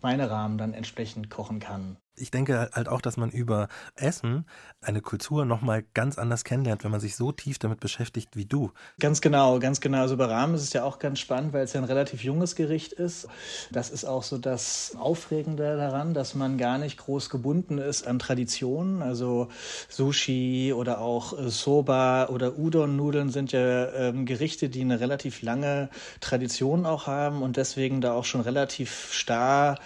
[0.00, 4.46] meine Rahmen dann entsprechend kochen kann ich denke halt auch, dass man über Essen
[4.80, 8.70] eine Kultur nochmal ganz anders kennenlernt, wenn man sich so tief damit beschäftigt wie du.
[9.00, 10.00] Ganz genau, ganz genau.
[10.00, 12.54] Also bei Rahmen ist es ja auch ganz spannend, weil es ja ein relativ junges
[12.54, 13.26] Gericht ist.
[13.70, 18.18] Das ist auch so das Aufregende daran, dass man gar nicht groß gebunden ist an
[18.18, 19.02] Traditionen.
[19.02, 19.48] Also
[19.88, 25.88] Sushi oder auch äh, Soba oder Udon-Nudeln sind ja ähm, Gerichte, die eine relativ lange
[26.20, 29.78] Tradition auch haben und deswegen da auch schon relativ starr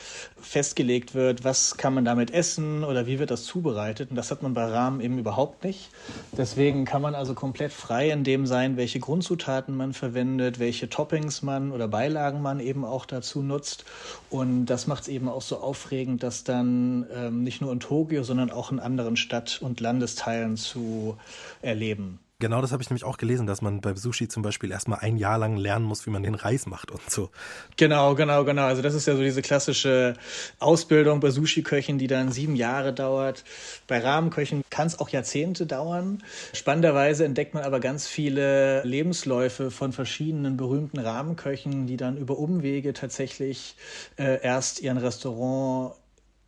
[0.43, 4.11] festgelegt wird, was kann man damit essen oder wie wird das zubereitet?
[4.11, 5.91] Und das hat man bei Rahmen eben überhaupt nicht.
[6.37, 11.43] Deswegen kann man also komplett frei in dem sein, welche Grundzutaten man verwendet, welche Toppings
[11.43, 13.85] man oder Beilagen man eben auch dazu nutzt.
[14.31, 18.23] Und das macht es eben auch so aufregend, das dann ähm, nicht nur in Tokio,
[18.23, 21.17] sondern auch in anderen Stadt- und Landesteilen zu
[21.63, 22.19] erleben.
[22.43, 25.17] Genau das habe ich nämlich auch gelesen, dass man bei Sushi zum Beispiel erstmal ein
[25.17, 27.31] Jahr lang lernen muss, wie man den Reis macht und so.
[27.77, 28.65] Genau, genau, genau.
[28.65, 30.15] Also das ist ja so diese klassische
[30.59, 33.45] Ausbildung bei Sushi-Köchen, die dann sieben Jahre dauert.
[33.87, 36.21] Bei Rahmenköchen kann es auch Jahrzehnte dauern.
[36.53, 42.93] Spannenderweise entdeckt man aber ganz viele Lebensläufe von verschiedenen berühmten Rahmenköchen, die dann über Umwege
[42.93, 43.77] tatsächlich
[44.17, 45.95] äh, erst ihren Restaurant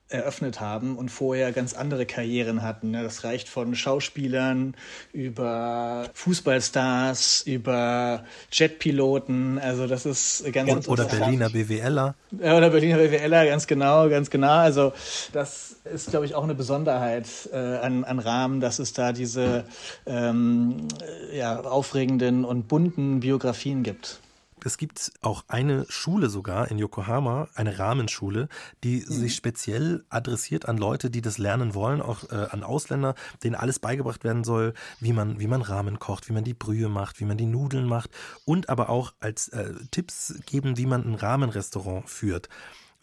[0.08, 2.90] eröffnet haben und vorher ganz andere Karrieren hatten.
[2.90, 3.02] Ne?
[3.02, 4.76] Das reicht von Schauspielern
[5.12, 9.58] über Fußballstars, über Jetpiloten.
[9.58, 12.14] Also das ist ganz und, Oder Berliner BWLer.
[12.32, 14.58] Oder Berliner BWLer, ganz genau, ganz genau.
[14.58, 14.92] Also
[15.32, 19.64] das ist, glaube ich, auch eine Besonderheit äh, an, an Rahmen, dass es da diese
[20.06, 20.88] ähm,
[21.32, 24.20] ja, aufregenden und bunten Biografien gibt.
[24.64, 28.48] Es gibt auch eine Schule sogar in Yokohama, eine Rahmenschule,
[28.82, 29.12] die mhm.
[29.12, 33.78] sich speziell adressiert an Leute, die das lernen wollen, auch äh, an Ausländer, denen alles
[33.78, 37.26] beigebracht werden soll, wie man, wie man Rahmen kocht, wie man die Brühe macht, wie
[37.26, 38.10] man die Nudeln macht
[38.46, 42.48] und aber auch als äh, Tipps geben, wie man ein Rahmenrestaurant führt.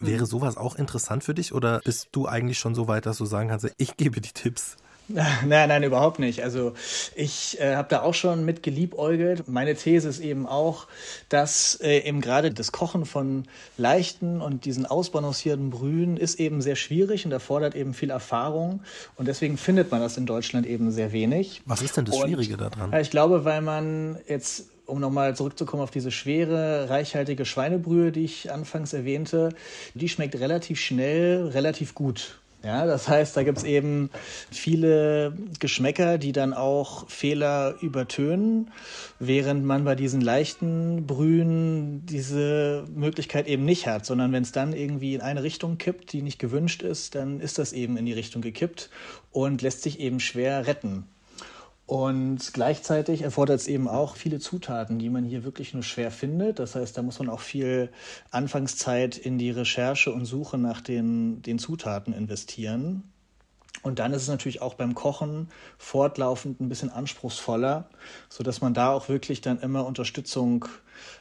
[0.00, 0.26] Wäre mhm.
[0.26, 3.50] sowas auch interessant für dich oder bist du eigentlich schon so weit, dass du sagen
[3.50, 4.76] kannst, ich gebe die Tipps?
[5.08, 6.42] Nein, nein, überhaupt nicht.
[6.42, 6.74] Also
[7.14, 9.48] ich äh, habe da auch schon mit geliebäugelt.
[9.48, 10.86] Meine These ist eben auch,
[11.28, 13.44] dass äh, eben gerade das Kochen von
[13.76, 18.80] leichten und diesen ausbalancierten Brühen ist eben sehr schwierig und erfordert eben viel Erfahrung.
[19.16, 21.62] Und deswegen findet man das in Deutschland eben sehr wenig.
[21.66, 22.92] Was ist denn das Schwierige daran?
[23.00, 28.52] Ich glaube, weil man jetzt um nochmal zurückzukommen auf diese schwere, reichhaltige Schweinebrühe, die ich
[28.52, 29.50] anfangs erwähnte,
[29.94, 32.41] die schmeckt relativ schnell, relativ gut.
[32.64, 34.08] Ja, das heißt, da gibt es eben
[34.52, 38.70] viele Geschmäcker, die dann auch Fehler übertönen,
[39.18, 44.74] während man bei diesen leichten Brühen diese Möglichkeit eben nicht hat, sondern wenn es dann
[44.74, 48.12] irgendwie in eine Richtung kippt, die nicht gewünscht ist, dann ist das eben in die
[48.12, 48.90] Richtung gekippt
[49.32, 51.11] und lässt sich eben schwer retten.
[51.92, 56.58] Und gleichzeitig erfordert es eben auch viele Zutaten, die man hier wirklich nur schwer findet.
[56.58, 57.90] Das heißt, da muss man auch viel
[58.30, 63.11] Anfangszeit in die Recherche und Suche nach den, den Zutaten investieren.
[63.82, 67.88] Und dann ist es natürlich auch beim Kochen fortlaufend ein bisschen anspruchsvoller,
[68.28, 70.66] sodass man da auch wirklich dann immer Unterstützung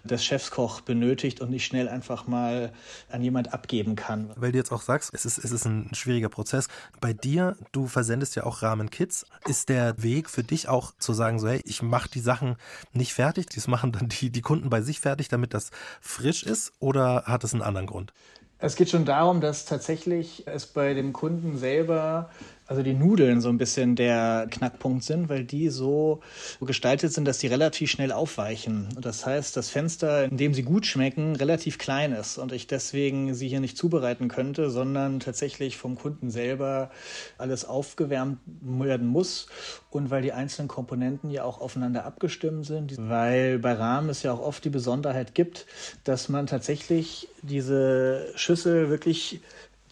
[0.04, 2.72] des Chefskoch benötigt und nicht schnell einfach mal
[3.10, 4.32] an jemand abgeben kann.
[4.36, 6.68] Weil du jetzt auch sagst, es ist, es ist ein schwieriger Prozess.
[7.00, 9.26] Bei dir, du versendest ja auch Ramen-Kits.
[9.48, 12.58] Ist der Weg für dich auch zu sagen, so hey, ich mache die Sachen
[12.94, 16.74] nicht fertig, das machen dann die, die Kunden bei sich fertig, damit das frisch ist?
[16.80, 18.14] Oder hat es einen anderen Grund?
[18.64, 22.30] Es geht schon darum, dass tatsächlich es bei dem Kunden selber
[22.72, 26.22] also die Nudeln so ein bisschen der Knackpunkt sind, weil die so
[26.62, 28.88] gestaltet sind, dass die relativ schnell aufweichen.
[28.96, 32.68] Und das heißt, das Fenster, in dem sie gut schmecken, relativ klein ist und ich
[32.68, 36.92] deswegen sie hier nicht zubereiten könnte, sondern tatsächlich vom Kunden selber
[37.38, 39.48] alles aufgewärmt werden muss
[39.90, 44.32] und weil die einzelnen Komponenten ja auch aufeinander abgestimmt sind, weil bei Rahmen es ja
[44.32, 45.66] auch oft die Besonderheit gibt,
[46.06, 49.42] dass man tatsächlich diese Schüssel wirklich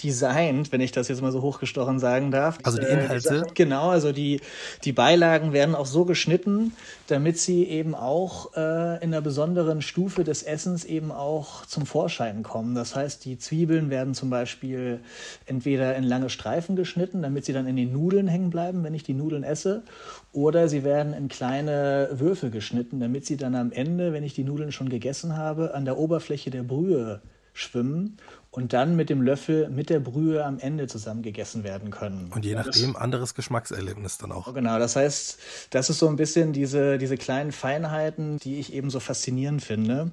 [0.04, 2.58] designt, wenn ich das jetzt mal so hochgestochen sagen darf.
[2.64, 3.46] Also die äh, Inhalte?
[3.54, 4.42] Genau, also die,
[4.84, 6.74] die Beilagen werden auch so geschnitten,
[7.08, 12.44] damit sie eben auch äh, in einer besonderen Stufe des Essens eben auch zum Vorschein
[12.44, 12.76] kommen.
[12.76, 15.00] Das heißt, die Zwiebeln werden zum Beispiel
[15.46, 19.04] entweder in lange Streifen geschnitten, damit sie dann in den Nudeln hängen bleiben, wenn ich
[19.04, 19.84] die Nudeln esse,
[20.32, 24.44] oder sie werden in kleine Würfel geschnitten, damit sie dann am Ende, wenn ich die
[24.44, 27.22] Nudeln schon gegessen habe, an der Oberfläche der Brühe
[27.54, 28.18] schwimmen
[28.52, 32.32] und dann mit dem Löffel mit der Brühe am Ende zusammen gegessen werden können.
[32.34, 34.52] Und je nachdem anderes Geschmackserlebnis dann auch.
[34.54, 38.90] Genau, das heißt, das ist so ein bisschen diese, diese kleinen Feinheiten, die ich eben
[38.90, 40.12] so faszinierend finde.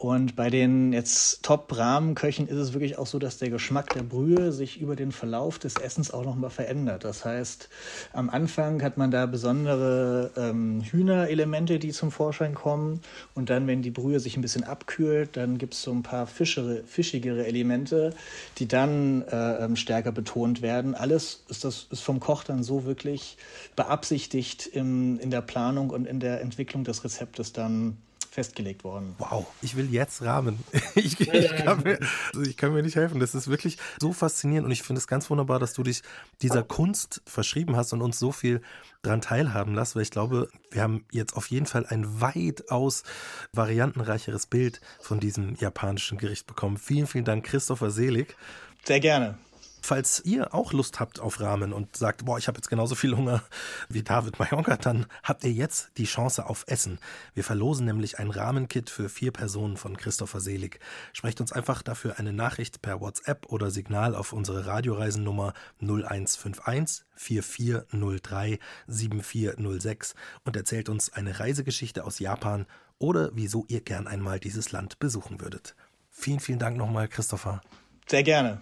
[0.00, 4.50] Und bei den jetzt Top-Rahmenköchen ist es wirklich auch so, dass der Geschmack der Brühe
[4.50, 7.04] sich über den Verlauf des Essens auch nochmal verändert.
[7.04, 7.68] Das heißt,
[8.14, 13.02] am Anfang hat man da besondere ähm, Hühnerelemente, die zum Vorschein kommen.
[13.34, 16.26] Und dann, wenn die Brühe sich ein bisschen abkühlt, dann gibt es so ein paar
[16.26, 18.14] fischere, fischigere Elemente,
[18.56, 20.94] die dann äh, ähm, stärker betont werden.
[20.94, 23.36] Alles ist, das, ist vom Koch dann so wirklich
[23.76, 27.98] beabsichtigt im, in der Planung und in der Entwicklung des Rezeptes dann
[28.30, 29.14] festgelegt worden.
[29.18, 30.62] Wow, ich will jetzt Rahmen.
[30.96, 31.98] Ich, ich, kann mir,
[32.34, 33.20] also ich, kann mir, nicht helfen.
[33.20, 36.02] Das ist wirklich so faszinierend und ich finde es ganz wunderbar, dass du dich
[36.42, 38.60] dieser Kunst verschrieben hast und uns so viel
[39.02, 43.04] daran teilhaben lässt, weil ich glaube, wir haben jetzt auf jeden Fall ein weitaus
[43.52, 46.76] variantenreicheres Bild von diesem japanischen Gericht bekommen.
[46.76, 48.36] Vielen, vielen Dank, Christopher Selig.
[48.84, 49.38] Sehr gerne.
[49.82, 53.16] Falls ihr auch Lust habt auf Ramen und sagt, boah, ich habe jetzt genauso viel
[53.16, 53.42] Hunger
[53.88, 56.98] wie David Mayonka, dann habt ihr jetzt die Chance auf Essen.
[57.34, 60.80] Wir verlosen nämlich ein Rahmenkit für vier Personen von Christopher Selig.
[61.12, 68.58] Sprecht uns einfach dafür eine Nachricht per WhatsApp oder Signal auf unsere Radioreisennummer 0151 4403
[68.86, 70.14] 7406
[70.44, 72.66] und erzählt uns eine Reisegeschichte aus Japan
[72.98, 75.74] oder wieso ihr gern einmal dieses Land besuchen würdet.
[76.10, 77.60] Vielen, vielen Dank nochmal, Christopher.
[78.06, 78.60] Sehr gerne.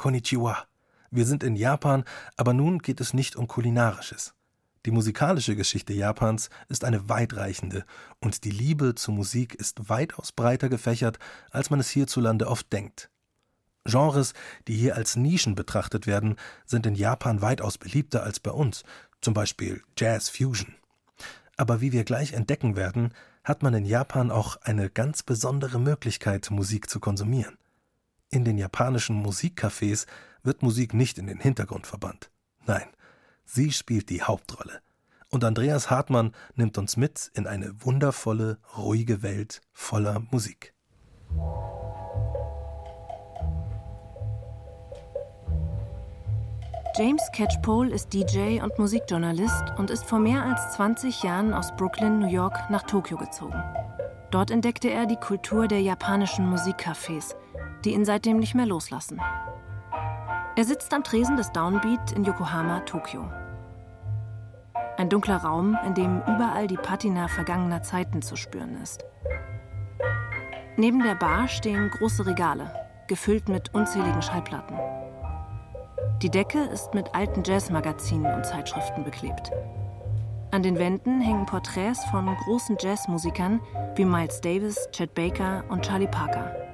[0.00, 0.64] Konnichiwa.
[1.10, 2.04] Wir sind in Japan,
[2.38, 4.32] aber nun geht es nicht um Kulinarisches.
[4.86, 7.84] Die musikalische Geschichte Japans ist eine weitreichende
[8.18, 11.18] und die Liebe zur Musik ist weitaus breiter gefächert,
[11.50, 13.10] als man es hierzulande oft denkt.
[13.84, 14.32] Genres,
[14.68, 18.84] die hier als Nischen betrachtet werden, sind in Japan weitaus beliebter als bei uns,
[19.20, 20.76] zum Beispiel Jazz Fusion.
[21.58, 23.12] Aber wie wir gleich entdecken werden,
[23.44, 27.59] hat man in Japan auch eine ganz besondere Möglichkeit, Musik zu konsumieren.
[28.32, 30.06] In den japanischen Musikcafés
[30.44, 32.30] wird Musik nicht in den Hintergrund verbannt.
[32.64, 32.86] Nein,
[33.44, 34.80] sie spielt die Hauptrolle.
[35.30, 40.74] Und Andreas Hartmann nimmt uns mit in eine wundervolle, ruhige Welt voller Musik.
[46.96, 52.20] James Catchpole ist DJ und Musikjournalist und ist vor mehr als 20 Jahren aus Brooklyn,
[52.20, 53.60] New York nach Tokio gezogen.
[54.30, 57.34] Dort entdeckte er die Kultur der japanischen Musikcafés–
[57.84, 59.20] die ihn seitdem nicht mehr loslassen.
[60.56, 63.30] Er sitzt am Tresen des Downbeat in Yokohama, Tokio.
[64.96, 69.04] Ein dunkler Raum, in dem überall die Patina vergangener Zeiten zu spüren ist.
[70.76, 72.72] Neben der Bar stehen große Regale,
[73.06, 74.78] gefüllt mit unzähligen Schallplatten.
[76.22, 79.50] Die Decke ist mit alten Jazzmagazinen und Zeitschriften beklebt.
[80.50, 83.60] An den Wänden hängen Porträts von großen Jazzmusikern
[83.94, 86.69] wie Miles Davis, Chet Baker und Charlie Parker.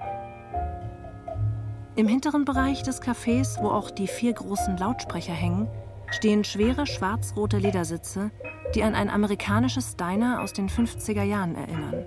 [1.97, 5.67] Im hinteren Bereich des Cafés, wo auch die vier großen Lautsprecher hängen,
[6.11, 8.31] stehen schwere schwarz-rote Ledersitze,
[8.75, 12.05] die an ein amerikanisches Diner aus den 50er Jahren erinnern.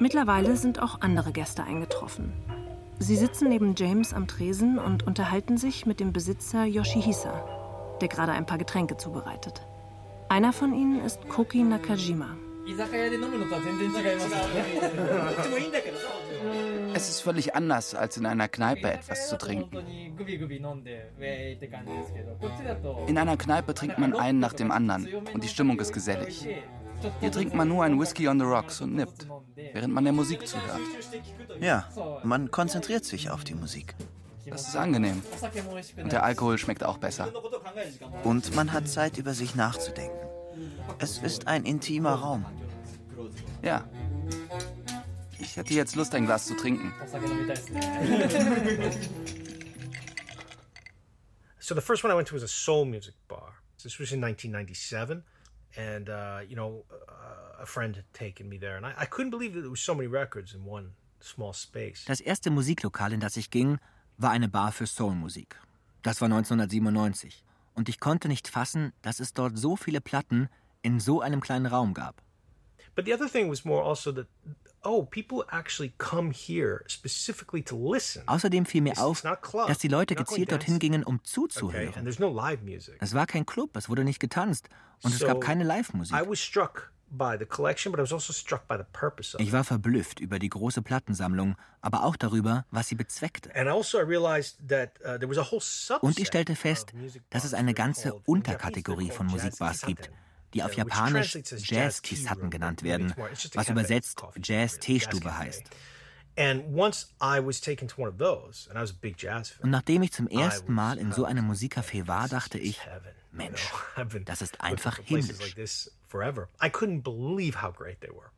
[0.00, 2.32] Mittlerweile sind auch andere Gäste eingetroffen.
[2.98, 7.44] Sie sitzen neben James am Tresen und unterhalten sich mit dem Besitzer Yoshihisa,
[8.00, 9.64] der gerade ein paar Getränke zubereitet.
[10.28, 12.36] Einer von ihnen ist Koki Nakajima.
[16.94, 19.78] Es ist völlig anders, als in einer Kneipe etwas zu trinken.
[23.06, 26.46] In einer Kneipe trinkt man einen nach dem anderen und die Stimmung ist gesellig.
[27.20, 30.46] Hier trinkt man nur ein Whisky on the Rocks und nippt, während man der Musik
[30.46, 30.80] zuhört.
[31.60, 31.88] Ja,
[32.22, 33.94] man konzentriert sich auf die Musik.
[34.46, 35.22] Das ist angenehm.
[35.96, 37.28] Und der Alkohol schmeckt auch besser.
[38.24, 40.18] Und man hat Zeit, über sich nachzudenken.
[40.98, 42.44] Es ist ein intimer Raum.
[43.62, 43.84] Ja.
[45.42, 46.94] Ich hätte jetzt Lust, ein Glas zu trinken.
[51.64, 53.54] So the first one I went to was a soul music bar.
[53.80, 55.22] This was in 1997,
[55.76, 59.30] and uh, you know, uh, a friend had taken me there, and I, I couldn't
[59.30, 62.04] believe that there was so many records in one small space.
[62.06, 63.78] Das erste Musiklokal, in das ich ging,
[64.18, 65.56] war eine Bar für Soulmusik.
[66.02, 67.44] Das war 1997.
[67.74, 70.48] Und ich konnte nicht fassen, dass es dort so viele Platten
[70.82, 72.20] in so einem kleinen Raum gab.
[72.96, 74.26] But the other thing was more also that
[74.84, 78.22] oh, people actually come here specifically to listen.
[78.26, 79.22] Außerdem fiel mir auf,
[79.66, 81.94] dass die Leute gezielt dorthin gingen, um zuzuhören.
[81.94, 82.96] and there's no live music.
[83.00, 84.68] Es war kein Club, es wurde nicht getanzt
[85.02, 86.16] und es gab keine Live-Musik.
[86.16, 89.40] I was struck by the collection, but I was also struck by the purpose of
[89.40, 89.46] it.
[89.46, 93.54] Ich war verblüfft über die große Plattensammlung, aber auch darüber, was sie bezweckte.
[93.54, 94.04] Also uh,
[96.00, 96.92] Und ich stellte fest,
[97.30, 100.10] dass es eine ganze Unterkategorie von Musikbars gibt,
[100.54, 103.14] die auf Japanisch Jazz-Kisatten genannt werden,
[103.54, 105.64] was übersetzt Jazz-Teestube heißt.
[109.62, 112.80] Und nachdem ich zum ersten Mal in so einem Musikcafé war, dachte ich,
[113.32, 113.70] Mensch,
[114.24, 115.38] das ist einfach himmlisch.
[115.40, 116.48] like this forever.
[116.62, 118.30] I couldn't believe how great they were.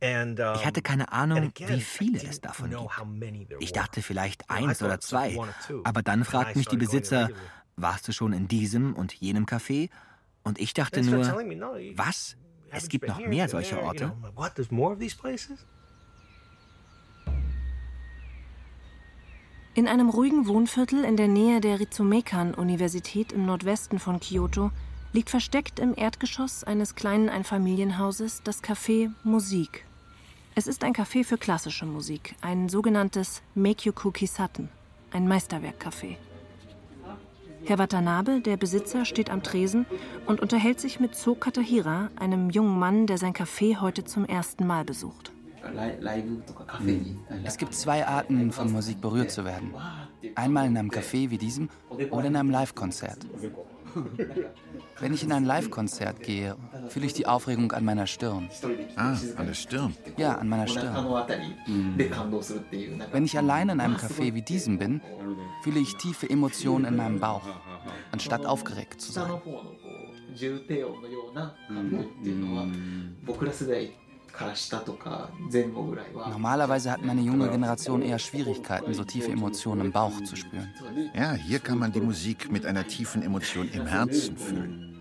[0.00, 3.60] And, Ich hatte keine Ahnung, wie viele es davon gibt.
[3.60, 5.36] Ich dachte vielleicht eins oder zwei.
[5.82, 7.30] Aber dann fragten mich die Besitzer,
[7.76, 9.90] warst du schon in diesem und jenem Café?
[10.48, 11.26] Und ich dachte nur,
[11.94, 12.38] was?
[12.70, 13.82] Es gibt noch mehr Been solche there?
[13.82, 14.12] You Orte?
[19.74, 24.70] In einem ruhigen Wohnviertel in der Nähe der Ritsumeikan-Universität im Nordwesten von Kyoto
[25.12, 29.84] liegt versteckt im Erdgeschoss eines kleinen Einfamilienhauses das Café Musik.
[30.54, 34.70] Es ist ein Café für klassische Musik, ein sogenanntes Meikyoku Kisatten,
[35.12, 36.16] ein Meisterwerkcafé.
[37.64, 39.86] Herr Watanabe, der Besitzer, steht am Tresen
[40.26, 44.66] und unterhält sich mit So Katahira, einem jungen Mann, der sein Café heute zum ersten
[44.66, 45.32] Mal besucht.
[47.44, 49.74] Es gibt zwei Arten, von Musik berührt zu werden.
[50.34, 51.68] Einmal in einem Café wie diesem
[52.10, 53.18] oder in einem Live-Konzert.
[55.00, 56.56] Wenn ich in ein Live-Konzert gehe,
[56.88, 58.48] fühle ich die Aufregung an meiner Stirn.
[58.96, 59.94] Ah, an der Stirn.
[60.16, 60.94] Ja, an meiner Stirn.
[63.12, 65.00] Wenn ich allein in einem Café wie diesem bin,
[65.62, 67.46] fühle ich tiefe Emotionen in meinem Bauch,
[68.10, 69.30] anstatt aufgeregt zu sein.
[73.28, 74.07] 重
[76.14, 80.72] Normalerweise hat meine junge Generation eher Schwierigkeiten, so tiefe Emotionen im Bauch zu spüren.
[81.14, 84.94] Ja, hier kann man die Musik mit einer tiefen Emotion im Herzen fühlen.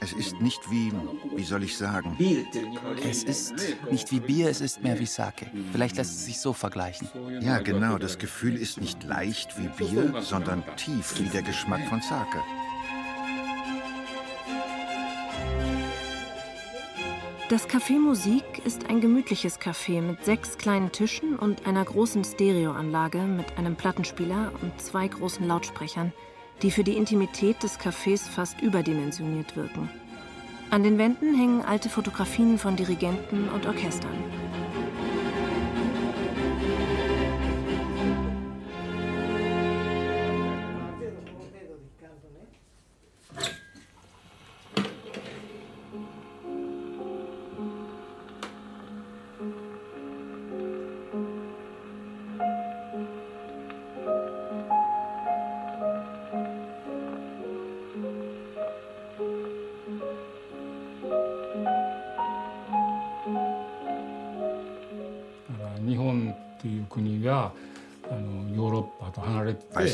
[0.00, 0.92] Es ist nicht wie,
[1.36, 2.16] wie soll ich sagen?
[3.08, 3.54] Es ist
[3.90, 5.46] nicht wie Bier, es ist mehr wie Sake.
[5.72, 7.08] Vielleicht lässt es sich so vergleichen.
[7.40, 12.00] Ja, genau, das Gefühl ist nicht leicht wie Bier, sondern tief wie der Geschmack von
[12.00, 12.38] Sake.
[17.50, 23.22] Das Café Musik ist ein gemütliches Café mit sechs kleinen Tischen und einer großen Stereoanlage
[23.22, 26.12] mit einem Plattenspieler und zwei großen Lautsprechern,
[26.62, 29.90] die für die Intimität des Cafés fast überdimensioniert wirken.
[30.70, 34.14] An den Wänden hängen alte Fotografien von Dirigenten und Orchestern.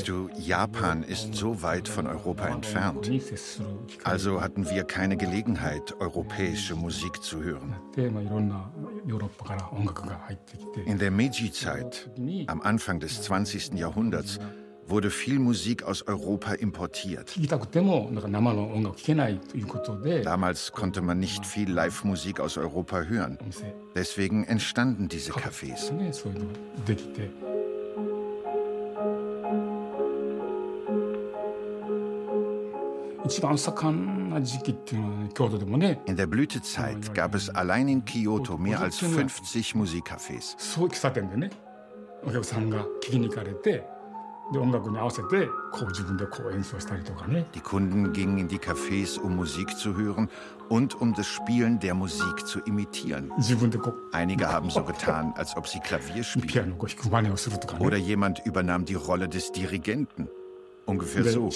[0.06, 3.10] Weißt du, Japan ist so weit von Europa entfernt.
[4.04, 7.74] Also hatten wir keine Gelegenheit, europäische Musik zu hören.
[10.86, 12.08] In der Meiji-Zeit,
[12.46, 13.74] am Anfang des 20.
[13.74, 14.38] Jahrhunderts,
[14.86, 17.36] wurde viel Musik aus Europa importiert.
[20.22, 23.38] Damals konnte man nicht viel Live-Musik aus Europa hören.
[23.96, 25.90] Deswegen entstanden diese Cafés.
[36.06, 40.56] In der Blütezeit gab es allein in Kyoto mehr als 50 Musikcafés.
[47.54, 50.28] Die Kunden gingen in die Cafés, um Musik zu hören
[50.68, 53.32] und um das Spielen der Musik zu imitieren.
[54.12, 56.74] Einige haben so getan, als ob sie Klavier spielen.
[57.80, 60.28] Oder jemand übernahm die Rolle des Dirigenten.
[60.86, 61.50] Ungefähr so.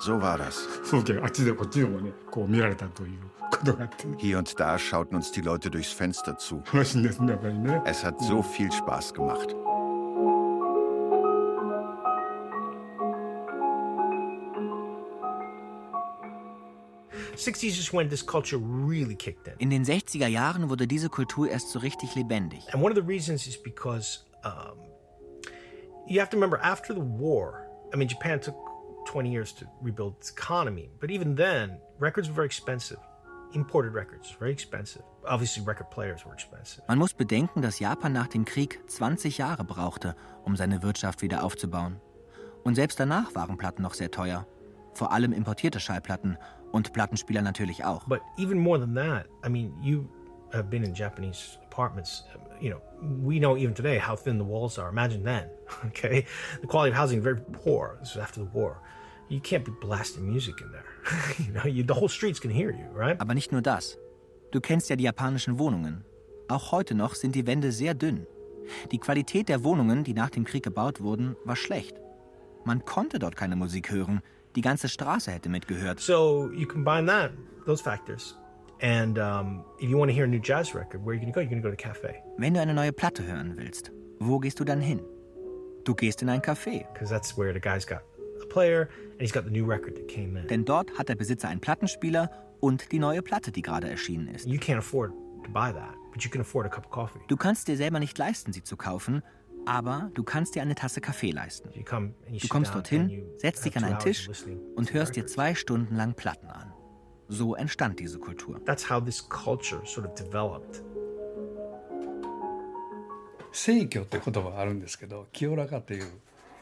[0.00, 0.68] So war das.
[4.18, 6.62] Hier und da schauten uns die Leute durchs Fenster zu.
[7.84, 9.54] Es hat so viel Spaß gemacht.
[19.58, 22.72] In den 60er Jahren wurde diese Kultur erst so richtig lebendig.
[22.72, 24.78] And one of the reasons is because um,
[26.06, 28.56] you have to remember after the war, I mean, Japan took
[29.06, 32.98] 20 years to rebuild its economy, but even then, records were very expensive.
[33.54, 35.02] Imported records, very expensive.
[35.26, 36.82] Obviously, record players were expensive.
[36.86, 40.14] Man muss bedenken, dass Japan nach dem Krieg 20 Jahre brauchte,
[40.44, 41.98] um seine Wirtschaft wieder aufzubauen.
[42.64, 44.46] Und selbst danach waren Platten noch sehr teuer.
[44.92, 46.36] Vor allem importierte Schallplatten
[46.72, 48.04] und Plattenspieler natürlich auch.
[48.06, 50.06] But even more than that, I mean, you
[50.52, 52.24] have been in Japanese apartments.
[52.60, 52.80] You know,
[53.30, 54.88] we know even today how thin the walls are.
[54.88, 55.44] Imagine then,
[55.86, 56.26] okay?
[56.60, 57.98] The quality of housing very poor.
[58.00, 58.80] This was after the war.
[59.28, 60.88] You can't be blasting music in there.
[61.46, 63.16] you know, you, the whole streets can hear you, right?
[63.20, 63.96] Aber nicht nur das.
[64.50, 66.04] Du kennst ja die japanischen Wohnungen.
[66.48, 68.26] Auch heute noch sind die Wände sehr dünn.
[68.90, 72.00] Die Qualität der Wohnungen, die nach dem Krieg gebaut wurden, war schlecht.
[72.64, 74.20] Man konnte dort keine Musik hören.
[74.56, 76.00] Die ganze Straße hätte mitgehört.
[76.00, 77.30] So you combine that,
[77.66, 78.36] those factors,
[78.80, 81.32] and um, if you want to hear a new jazz record, where are you going
[81.32, 81.40] to go?
[81.40, 82.22] You're going to go to a cafe.
[82.38, 85.00] Wenn du eine neue Platte hören willst, wo gehst du dann hin?
[85.84, 86.84] Du gehst in ein Café.
[86.92, 88.02] Because that's where the guy's got
[88.42, 90.46] a player and he's got the new record that came in.
[90.48, 94.46] Denn dort hat der Besitzer einen Plattenspieler und die neue Platte, die gerade erschienen ist.
[94.46, 95.12] You can't afford
[95.44, 97.20] to buy that, but you can afford a cup of coffee.
[97.28, 99.22] Du kannst dir selber nicht leisten, sie zu kaufen,
[99.66, 101.70] aber du kannst dir eine Tasse Kaffee leisten.
[101.74, 104.28] Du kommst dorthin, setzt dich an einen Tisch
[104.76, 106.72] und hörst dir zwei Stunden lang Platten an.
[107.29, 108.59] So entstand diese Kultur.
[108.65, 110.83] That's how this culture sort of developed.
[113.51, 116.07] 聖居って言葉があるんですけど清らかという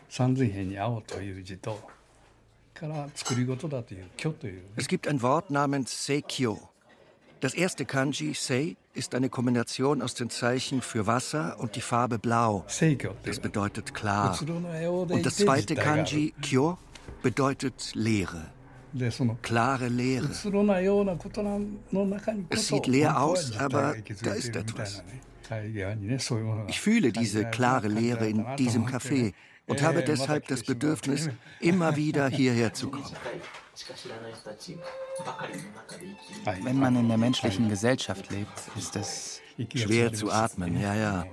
[0.10, 1.80] 三髄辺に青という字と
[2.74, 6.60] から作り事だという居という Es gibt ein Wort namens Seikyo.
[7.40, 12.20] Das erste Kanji, Sei, ist eine Kombination aus den Zeichen für Wasser und die Farbe
[12.20, 12.66] Blau.
[13.24, 14.38] Das bedeutet klar.
[14.40, 16.78] Und das zweite Kanji, Kyo,
[17.24, 18.52] bedeutet Leere.
[19.43, 20.29] Klare Leere.
[22.51, 25.03] Es sieht leer aus, aber da ist etwas.
[26.69, 29.33] Ich fühle diese klare Leere in diesem Café
[29.67, 31.29] und habe deshalb das Bedürfnis,
[31.61, 33.05] immer wieder hierher zu kommen.
[36.63, 39.41] Wenn man in der menschlichen Gesellschaft lebt, ist es
[39.75, 41.25] schwer zu atmen, ja, ja.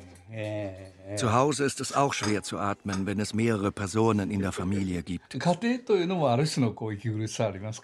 [1.15, 5.03] Zu Hause ist es auch schwer zu atmen, wenn es mehrere Personen in der Familie
[5.03, 5.37] gibt.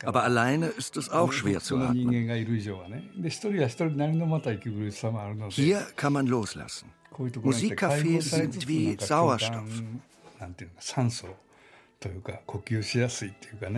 [0.04, 2.12] Aber alleine ist es auch schwer zu atmen.
[5.50, 6.90] Hier kann man loslassen.
[7.18, 9.84] Musikcafés sind wie Sauerstoff.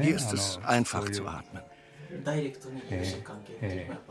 [0.01, 1.63] Hier ist es einfach zu atmen.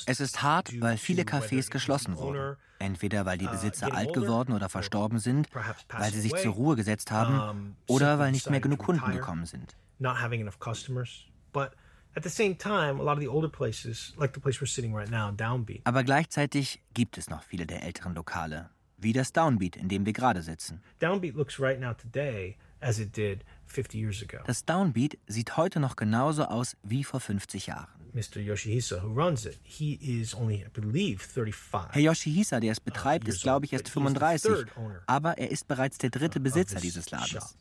[0.06, 2.56] Es ist hart, weil viele Cafés geschlossen wurden.
[2.78, 5.48] Entweder weil die Besitzer alt geworden oder verstorben sind,
[5.88, 9.76] weil sie sich zur Ruhe gesetzt haben oder weil nicht mehr genug Kunden gekommen sind.
[9.98, 11.72] Not having enough customers, but
[12.14, 14.94] At the same time, a lot of the older places, like the place we're sitting
[14.94, 15.80] right now, Downbeat.
[15.84, 20.12] Aber gleichzeitig gibt es noch viele der älteren Lokale, wie das Downbeat, in dem wir
[20.12, 20.82] gerade sitzen.
[20.98, 24.42] Downbeat looks right now today as it did 50 years ago.
[24.46, 27.88] Das Downbeat sieht heute noch genauso aus wie vor 50 Jahren.
[28.14, 28.40] Mr.
[28.40, 31.94] Yoshihisa, who runs it, he is only, I believe, 35.
[31.94, 34.66] Herr Yoshihisa, der es betreibt, ist, glaube ich, erst 35,
[35.06, 37.56] aber er ist bereits der dritte Besitzer dieses Ladens.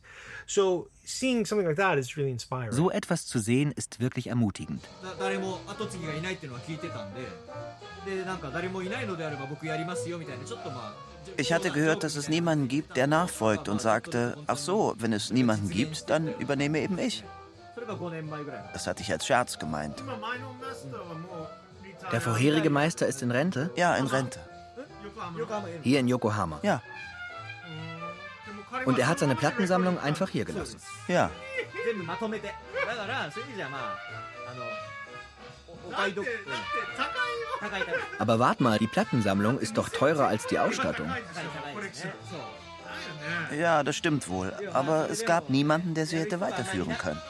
[0.46, 2.70] So, seeing something like that is really inspiring.
[2.70, 4.86] So etwas zu sehen ist wirklich ermutigend.
[11.36, 15.30] Ich hatte gehört, dass es niemanden gibt, der nachfolgt und sagte, ach so, wenn es
[15.30, 17.24] niemanden gibt, dann übernehme eben ich.
[18.72, 20.02] Das hatte ich als Scherz gemeint.
[22.10, 23.70] Der vorherige Meister ist in Rente?
[23.76, 24.40] Ja, in Rente.
[25.82, 26.60] Hier in Yokohama?
[26.62, 26.82] Ja.
[28.84, 30.80] Und er hat seine Plattensammlung einfach hier gelassen?
[31.08, 31.30] Ja.
[38.18, 41.10] Aber wart mal, die Plattensammlung ist doch teurer als die Ausstattung.
[43.56, 44.52] Ja, das stimmt wohl.
[44.72, 47.20] Aber es gab niemanden, der sie hätte weiterführen können.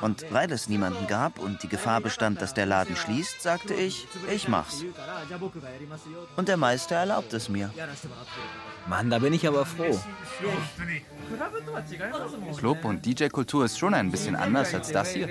[0.00, 4.06] Und weil es niemanden gab und die Gefahr bestand, dass der Laden schließt, sagte ich,
[4.30, 4.84] ich mach's.
[6.36, 7.70] Und der Meister erlaubt es mir.
[8.88, 9.98] Mann, da bin ich aber froh.
[12.56, 15.28] Club und DJ-Kultur ist schon ein bisschen anders als das hier.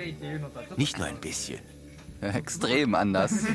[0.76, 1.60] Nicht nur ein bisschen.
[2.20, 3.32] Extrem anders.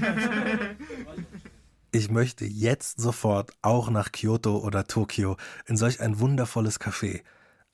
[1.96, 7.22] Ich möchte jetzt sofort auch nach Kyoto oder Tokio in solch ein wundervolles Café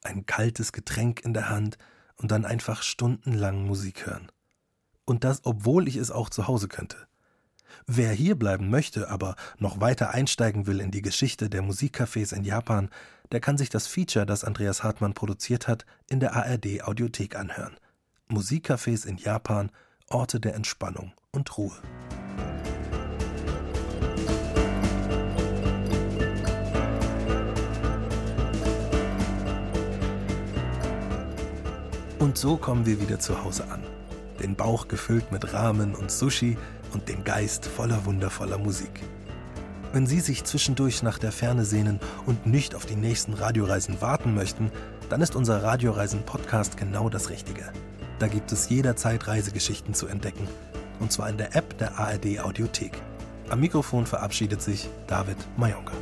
[0.04, 1.78] ein kaltes Getränk in der Hand
[2.16, 4.32] und dann einfach stundenlang Musik hören.
[5.06, 6.98] Und das, obwohl ich es auch zu Hause könnte.
[7.86, 12.44] Wer hier bleiben möchte, aber noch weiter einsteigen will in die Geschichte der Musikcafés in
[12.44, 12.90] Japan,
[13.32, 17.78] der kann sich das Feature, das Andreas Hartmann produziert hat, in der ARD Audiothek anhören.
[18.28, 19.72] Musikcafés in Japan,
[20.08, 21.78] Orte der Entspannung und Ruhe.
[32.20, 33.82] Und so kommen wir wieder zu Hause an.
[34.42, 36.58] Den Bauch gefüllt mit Ramen und Sushi
[36.94, 39.02] und den Geist voller wundervoller Musik.
[39.94, 44.36] Wenn Sie sich zwischendurch nach der Ferne sehnen und nicht auf die nächsten Radioreisen warten
[44.36, 44.70] möchten,
[45.10, 47.72] dann ist unser Radioreisen-Podcast genau das Richtige.
[48.20, 50.48] Da gibt es jederzeit Reisegeschichten zu entdecken.
[51.00, 53.02] Und zwar in der App der ARD Audiothek.
[53.50, 55.94] Am Mikrofon verabschiedet sich David Mayonga.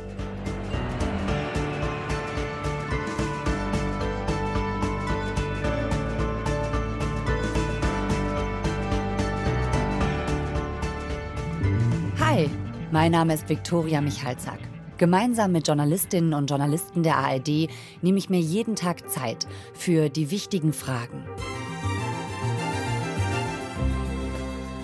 [12.90, 14.60] Mein Name ist Viktoria Michalzack.
[14.96, 17.68] Gemeinsam mit Journalistinnen und Journalisten der ARD
[18.00, 21.22] nehme ich mir jeden Tag Zeit für die wichtigen Fragen.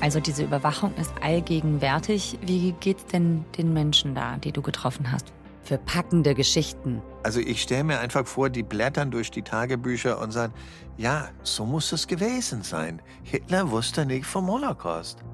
[0.02, 2.38] Also diese Überwachung ist allgegenwärtig.
[2.42, 5.32] Wie geht's denn den Menschen da, die du getroffen hast?
[5.64, 7.02] Für packende Geschichten.
[7.22, 10.52] Also ich stelle mir einfach vor, die blättern durch die Tagebücher und sagen,
[10.98, 13.00] ja, so muss es gewesen sein.
[13.22, 15.24] Hitler wusste nicht vom Holocaust.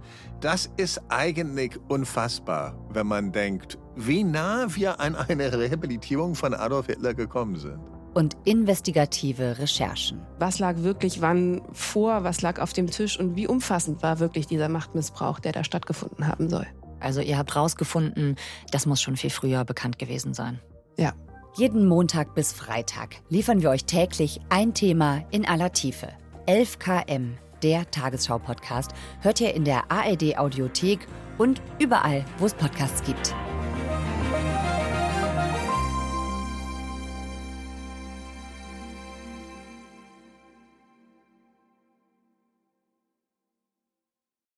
[0.41, 6.87] Das ist eigentlich unfassbar, wenn man denkt, wie nah wir an eine Rehabilitierung von Adolf
[6.87, 7.81] Hitler gekommen sind.
[8.15, 10.21] Und investigative Recherchen.
[10.39, 14.47] Was lag wirklich wann vor, was lag auf dem Tisch und wie umfassend war wirklich
[14.47, 16.67] dieser Machtmissbrauch, der da stattgefunden haben soll.
[17.01, 18.37] Also ihr habt rausgefunden,
[18.71, 20.61] das muss schon viel früher bekannt gewesen sein.
[20.97, 21.13] Ja.
[21.57, 26.09] Jeden Montag bis Freitag liefern wir euch täglich ein Thema in aller Tiefe.
[26.47, 31.07] 11 km der Tagesschau-Podcast, hört ihr in der ARD-Audiothek
[31.39, 33.35] und überall, wo es Podcasts gibt.